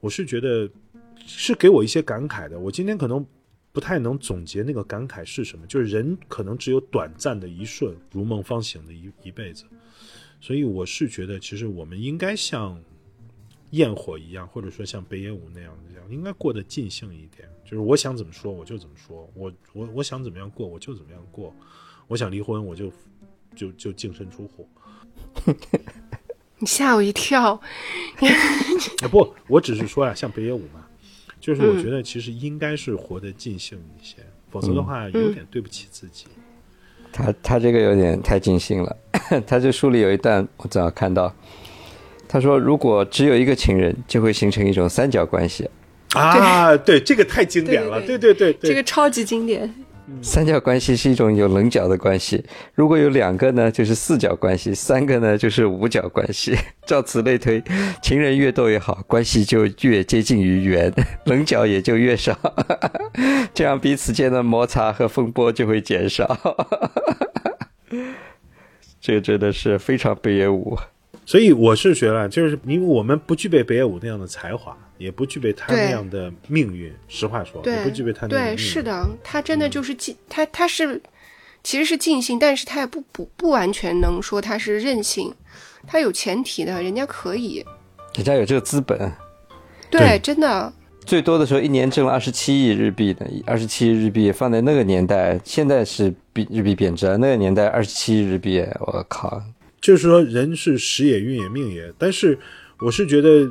[0.00, 0.68] 我是觉得
[1.18, 2.58] 是给我一些感慨的。
[2.58, 3.24] 我今天可能
[3.72, 9.64] 不太能总结那个感慨是什么，就是人可能只有短暂的一瞬，如梦方醒的一一辈子。
[10.40, 12.80] 所以我是觉得，其实我们应该像。
[13.70, 17.48] 焰火一样，或者说像北野武那样这样，应该过得尽兴一点。
[17.64, 21.54] 就是我想怎么说我就怎么说，我我我想怎么样过我就怎么样过，
[22.06, 22.90] 我想离婚我就
[23.54, 24.68] 就就净身出户。
[26.58, 27.60] 你吓我一跳！
[29.10, 30.86] 不，我只是说呀，像北野武嘛，
[31.38, 34.16] 就是我觉得其实应该是活得尽兴一些，
[34.50, 36.26] 否则的话有点对不起自己。
[37.12, 38.96] 他他这个有点太尽兴了。
[39.46, 41.32] 他这书里有一段我正好看到。
[42.28, 45.68] 他说，如果只有一个情人，就会形成一种三角关系。
[46.14, 49.74] 啊，对，这个太经典了，对对对对，这个超级经典。
[50.22, 52.42] 三角关系是一种有棱角的关系，
[52.74, 56.56] 如果有两个呢，就是四角关系；三个呢，就是五角关系。
[56.86, 57.62] 照此类推，
[58.02, 60.90] 情人越多越好，关系就越接近于圆，
[61.26, 62.34] 棱角也就越少，
[63.52, 66.26] 这样彼此间的摩擦和风波就会减少。
[68.98, 70.74] 这个真的是非常北野武。
[71.26, 74.76] 所以我是觉得，就是因为我们不具备北野武那样的才华。
[74.98, 76.92] 也不具备他那样的命运。
[77.06, 78.56] 实话说，也不具备他那样的命运。
[78.56, 81.00] 对，是的，他真的就是尽他他是
[81.62, 85.32] 其实是尽兴，但是他也不不不完全能说他是任性，
[85.86, 87.64] 他有前提的，人家可以，
[88.16, 89.12] 人家有这个资本。
[89.88, 90.72] 对，真的。
[91.06, 99.40] 最多的时候一年挣了二十七亿日币的，二十七亿日币放在那个年代，现在是币日币贬值，那个年代二十七亿日币，我靠！
[99.80, 101.92] 就是说，人是时也，运也，命也。
[101.98, 102.38] 但是
[102.78, 103.50] 我是觉得。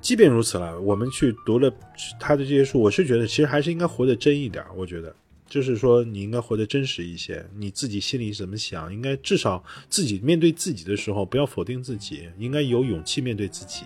[0.00, 1.70] 即便如此了，我们去读了
[2.18, 4.64] 他的这些书，我是觉得其实还是应该活得真一点。
[4.74, 5.14] 我觉得，
[5.46, 13.84] 就是说你应该活得真实一些，你自己心里怎么想，应该至少自己面对自己的时候不要否定自己，应该有勇气面对自己。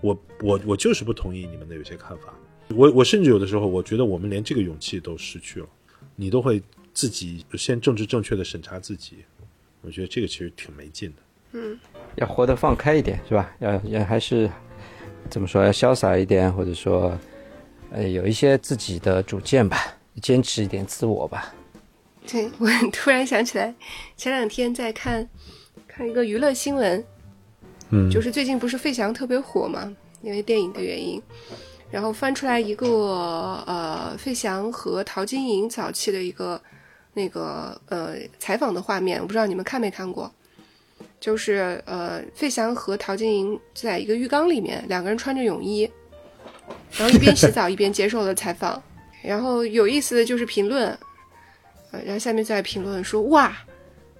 [0.00, 2.32] 我我我就是不同意你们的有些看法。
[2.68, 5.66] 我我甚至有的时候，我觉得我们连这个勇气都失去了。
[6.14, 9.16] 你都会自己先政治正确的审查自己，
[9.84, 11.22] 我觉得这个其实挺没劲的。
[11.52, 11.78] 嗯，
[12.16, 13.54] 要活得放开一点，是吧？
[13.60, 14.50] 要要还是。
[15.30, 15.64] 怎么说？
[15.64, 17.18] 要潇洒一点，或者说，
[17.90, 19.78] 呃，有一些自己的主见吧，
[20.20, 21.54] 坚持一点自我吧。
[22.26, 23.74] 对 我突然想起来，
[24.18, 25.26] 前两天在看
[25.88, 27.02] 看一个娱乐新闻，
[27.88, 31.20] 嗯，就是最近不是费翔特别火嘛，因为电影的原因，
[31.90, 36.60] 然后翻出来一个呃，费翔和陶晶莹早期的一个
[37.14, 40.30] 那个呃采访的画面，我不知道你们看没看过。
[41.20, 45.90] 就是呃，费翔和陶晶莹在一个浴缸里面，两个人穿着泳衣，
[46.98, 48.82] 然后一边洗澡一边接受了采访。
[49.22, 50.88] 然后有意思的就是评论，
[51.92, 53.56] 呃，然后下面在评论说哇，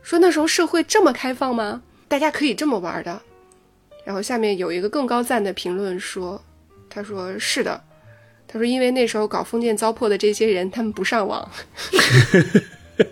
[0.00, 1.82] 说那时候社会这么开放吗？
[2.08, 3.20] 大家可以这么玩的。
[4.02, 6.42] 然后下面有一个更高赞的评论说，
[6.88, 7.82] 他说是的，
[8.48, 11.46] 他说因为那时候搞封建糟粕的这些人，他们不上网。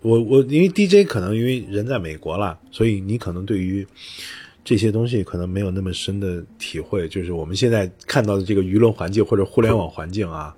[0.00, 3.86] 我我因为 DJ 可能因为人在美国了，所以你可能对于
[4.64, 7.08] 这些东西可能没有那么深的体会。
[7.08, 10.54] 就是我们现在看到的这个舆论环境或者互联网环境啊，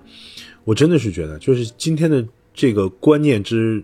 [0.65, 3.83] 我真的是觉得，就是今天的这个观念之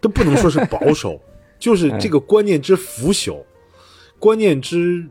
[0.00, 1.20] 都不能说是保守，
[1.60, 3.44] 就是这个观念之腐朽，
[4.18, 5.06] 观念之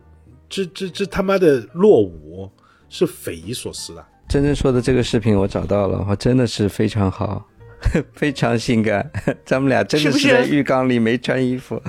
[0.49, 2.49] 之之之他妈的落伍，
[2.89, 4.05] 是匪夷所思的。
[4.31, 7.45] 真正说的这个视频我找到了，我真的是非常好。
[8.15, 9.11] 非常性感，
[9.43, 11.81] 咱们俩真的是在浴缸里没穿衣服。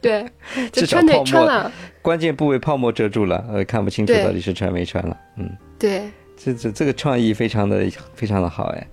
[0.00, 0.24] 对，
[0.70, 5.16] 至少泡沫关键部位泡沫遮住了，呃，看不清楚到底是穿没穿了。
[5.36, 8.86] 嗯，对，这这这个创意非常的非常的好哎。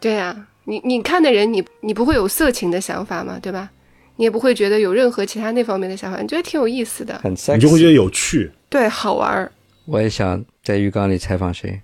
[0.00, 0.34] 对呀，
[0.64, 3.38] 你你看的人，你你不会有色情的想法吗？
[3.42, 3.70] 对吧？
[4.16, 9.50] 你也不会觉得有任何其他那方面的想法，你觉得挺有意思的，很你就会觉得有趣，对，好玩。
[9.86, 11.80] 我也想在浴缸里采访谁？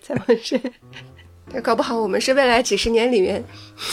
[0.00, 0.60] 采访谁？
[1.62, 3.44] 搞不好我们是未来几十年里面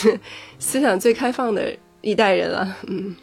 [0.58, 2.76] 思想最开放的一代人了。
[2.86, 3.14] 嗯，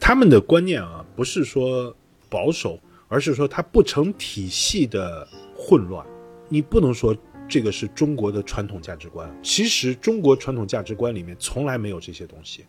[0.00, 1.94] 他们的观念啊，不是说
[2.30, 6.04] 保守，而是说它不成体系的混乱。
[6.48, 7.14] 你不能说
[7.46, 9.28] 这个是中国的传统价值观。
[9.42, 12.64] 其实中国传统价值观里面从来没有这些东西。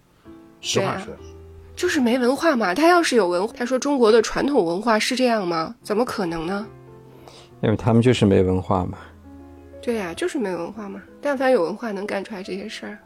[0.59, 1.13] 实话说，
[1.75, 2.73] 就是没文化嘛。
[2.73, 5.75] 他要是有文化，他说中国的传统文化是这样吗？
[5.81, 6.67] 怎么可能呢？
[7.61, 8.97] 因为他们就是没文化嘛。
[9.81, 11.01] 对呀，就是没文化嘛。
[11.21, 12.97] 但凡有文化，能干出来这些事儿。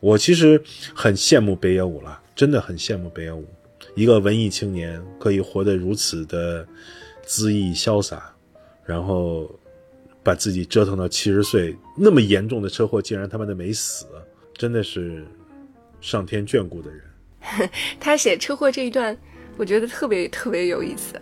[0.00, 0.62] 我其实
[0.94, 3.44] 很羡慕北野武了，真的很羡慕北野武，
[3.94, 6.66] 一个文艺青年可以活得如此的
[7.26, 8.34] 恣意潇洒，
[8.84, 9.50] 然后
[10.22, 14.06] 把自己折腾到七十岁，那么严重的车祸竟然他妈的没死，
[14.54, 15.24] 真的是
[16.00, 17.70] 上天眷顾的人。
[18.00, 19.16] 他写车祸这一段，
[19.56, 21.14] 我觉得特别特别有意思。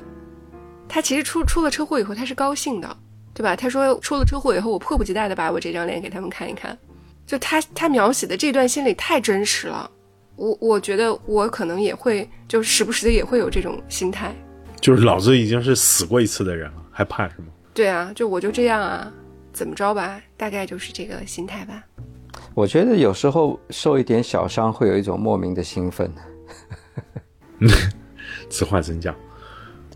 [0.89, 2.97] 他其实出出了车祸以后，他是高兴的。
[3.37, 3.57] 对吧？
[3.57, 6.79] 他说出了车祸以后，我迫不及待的把我这张脸给他们看一看。
[7.27, 9.91] 就他他描写的这段心理太真实了，
[10.37, 14.33] 我我觉得我可能也会，就时不时的也会有这种心态。
[14.81, 17.47] 就是老子已经是死过一次的人了，还怕什么？
[17.75, 19.13] 对啊，就我就这样啊，
[19.53, 20.21] 怎么着吧？
[20.37, 21.83] 大概就是这个心态吧。
[22.55, 26.09] 我觉得有时候受一点小伤会有一种莫名的兴奋。
[28.49, 29.13] 此话怎讲？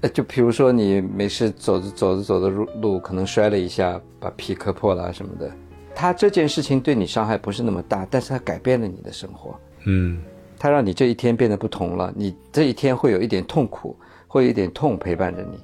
[0.01, 5.51] 呃，就比如说你没事走着走着走着路路，可能摔了一下，把皮磕破了什么的。
[5.95, 9.59] 他这件事情对你伤害不是那么大，但是他改变了你的生活。
[9.87, 10.23] 嗯，
[10.57, 12.13] 它让你这一天变得不同了。
[12.15, 13.97] 你这一天会有一点痛苦，
[14.29, 15.59] 会有一点痛陪伴着你，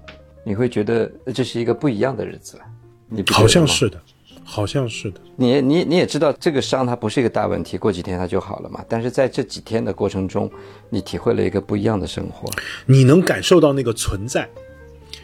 [0.44, 2.64] 你会觉得这是一个不一样的日子了。
[3.06, 4.00] 你好像是的，
[4.44, 5.20] 好像是的。
[5.36, 8.84] 你你你也知道这个伤它不是一个大问题，过几天它就好了嘛。
[8.88, 10.50] 但是在这几天的过程中，
[10.90, 12.48] 你体会了一个不一样的生活。
[12.86, 14.48] 你能感受到那个存在，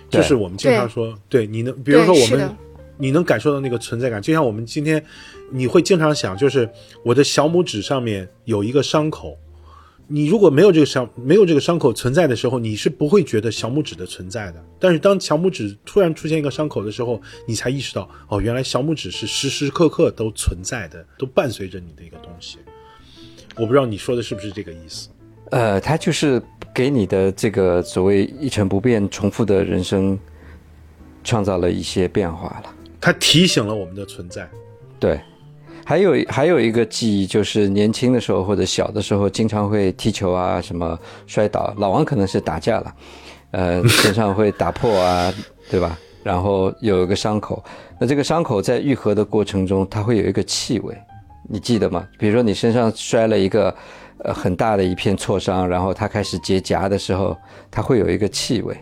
[0.09, 2.57] 就是我们经常说，对你能，比如说我们
[2.97, 5.03] 你能感受到那个存在感，就像我们今天，
[5.51, 6.69] 你会经常想，就是
[7.05, 9.39] 我的小拇指上面有一个伤口，
[10.13, 14.61] 你如果没有这个伤，没有这个伤口存在的时候，你是不会觉得小拇指的存在的。
[14.81, 22.59] 但是当小拇指突然出现一个伤口的时候，你才意识到，哦，原来小拇指是时时刻刻都存在的，都伴随着你的一个东西。
[23.55, 25.09] 我不知道你说的是不是这个意思。
[25.53, 26.43] 呃，它就是
[26.75, 30.19] 给你的这个所谓一成不变、重复的人生，
[31.23, 32.75] 创造了一些变化了。
[33.01, 34.51] 它提醒了我们的存在。
[34.99, 35.21] 对，
[35.85, 41.75] 还有还有一个记忆，就是年轻的时候或者小的时候，经常会踢球啊，什么摔倒。
[41.79, 42.95] 老王可能是打架了，
[43.51, 45.33] 呃， 身上会打破啊，
[45.71, 45.99] 对吧？
[46.23, 47.65] 然后有一个伤口，
[47.99, 50.95] 那这个伤口在愈合的过程中，它会有一个气味，
[51.49, 52.07] 你记得吗？
[52.19, 53.75] 比如说你身上摔了一个
[54.19, 57.37] 呃很大的一片挫伤，然后它开始结痂的时候，
[57.71, 58.77] 它会有一个气味。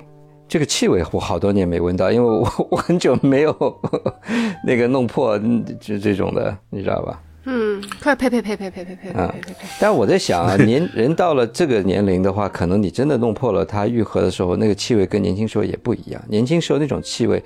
[0.49, 3.80] 这个气味我好多年没闻到，因为我我很久没有
[4.64, 7.20] 那个弄破嗯这这种的，你知道吧？
[7.51, 9.66] 嗯，快呸呸呸呸呸呸呸啊呸呸呸！
[9.80, 16.22] 但我在想啊，年 人到了这个年龄的话，可能你真的弄破了，它愈合的时候，那个气味跟年轻时候也不一样。
[16.28, 17.42] 年轻时候那种气味，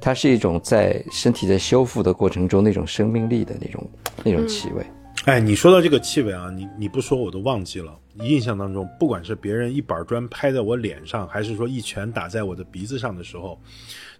[0.00, 3.90] 它是一种在身体在修复的过程中那种生命力的那种
[4.24, 4.82] 那种气味。
[5.26, 7.92] 哎，你说到这个气味啊，你你不说我都忘记了。
[8.20, 13.60] 印象当中，不管是别人一板砖拍在我脸上，还是说一拳打在我的鼻子上的时候，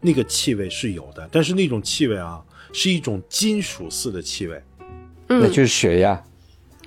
[0.01, 1.29] 那个气味是有的。
[1.31, 4.63] 但是那种气味啊，是一种金属似的气味。
[5.27, 6.23] 那就是血呀。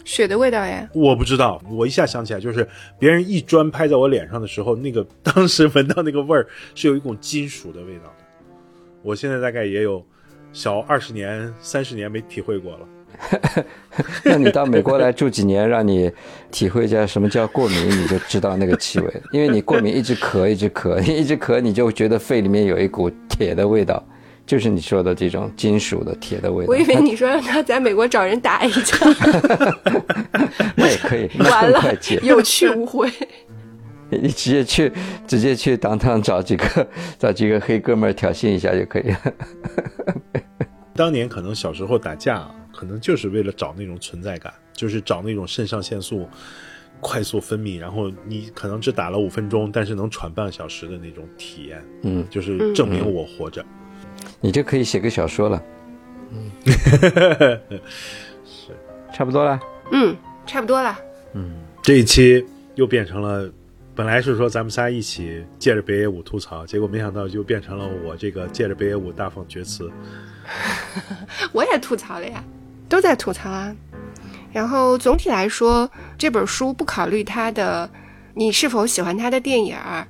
[0.03, 2.67] 血的味道呀，我不知道，我一下想起来，就是
[2.99, 8.25] 别人一砖拍在我脸上的时候，那个当时闻到那个味儿是有一股金属的味道的。
[9.01, 10.05] 我现在大概也有
[10.53, 12.87] 小二十年、三十年没体会过了。
[14.23, 16.11] 那你到美国来住几年，让你
[16.51, 19.13] 体会一下什么叫过敏，你就知道那个气味。
[19.31, 24.03] 因为你过敏一直咳，一直咳， 一直咳，你就觉得肺里面有一股铁的味道，
[24.45, 26.71] 就是你说的这种金属的铁的味道。
[26.71, 28.97] 我以为你说让他在美国找人打一架，
[30.75, 31.81] 那也可以，完了。
[32.21, 33.09] 有去无回。
[34.09, 34.91] 你直接去，
[35.27, 36.87] 直接去当当找几个
[37.17, 39.19] 找几个黑哥们儿挑衅一下就可以了。
[40.95, 46.27] 当年可能小时候打架，可能就是为了找那种存在感，就是找那种肾上腺素
[46.99, 53.63] 快速分泌，然后你可能只打了五分钟，但是能喘半个小时的那种体验，嗯，就是证明我活着。
[54.41, 55.63] 你就可以写个小说了。
[56.31, 56.51] 嗯，
[58.45, 58.71] 是，
[59.13, 59.59] 差不多了。
[59.91, 60.15] 嗯，
[60.45, 60.97] 差不多了。
[61.33, 62.43] 嗯这一期
[62.75, 63.49] 又变成了，
[63.93, 69.91] 本来是说咱们仨一起借着北野武吐槽，结果没想到就变成了我这个借着北野武大放厥词。
[71.51, 72.43] 我也吐槽了呀，
[72.87, 73.75] 都在吐槽啊。
[74.51, 77.89] 然后总体来说，这本书不考虑他的
[78.33, 80.07] 你是否喜欢他的电影儿，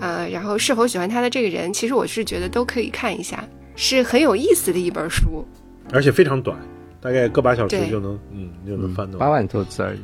[0.00, 3.44] 呃，然后是否喜欢他的这个人，其实我是觉得都可以看一下，
[3.76, 5.46] 是很有意思的一本书。
[5.92, 6.58] 而且非常短，
[7.00, 9.20] 大概个把小时就能，嗯，就能翻懂。
[9.20, 10.00] 八万多字而已。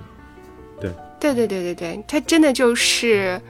[0.81, 3.41] 对对对对对，它真的就是，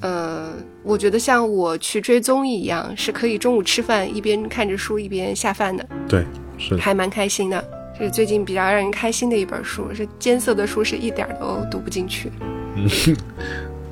[0.00, 0.52] 呃，
[0.82, 6.24] 我觉得像我去追综艺一样，是可以中午吃饭一边看着书一边下饭的，对，
[6.58, 6.80] 是的。
[6.80, 7.64] 还蛮开心的。
[7.96, 12.30] 这是最近比较让人开心的一本书，是艰涩的书，是一点儿都读不进去。
[12.74, 12.88] 嗯，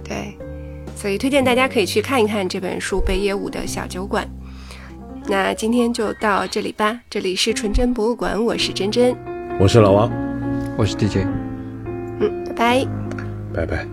[0.03, 0.37] 对，
[0.97, 4.25] 所以推荐大家可以去看一看这本书《北野武的小酒馆》。
[5.29, 9.17] 那今天就到这里吧，这里是纯真博物馆，我是真真，
[9.61, 10.11] 我是老王，
[10.77, 11.19] 我是 DJ。
[12.19, 12.87] 嗯，拜拜。
[13.55, 13.92] 拜拜。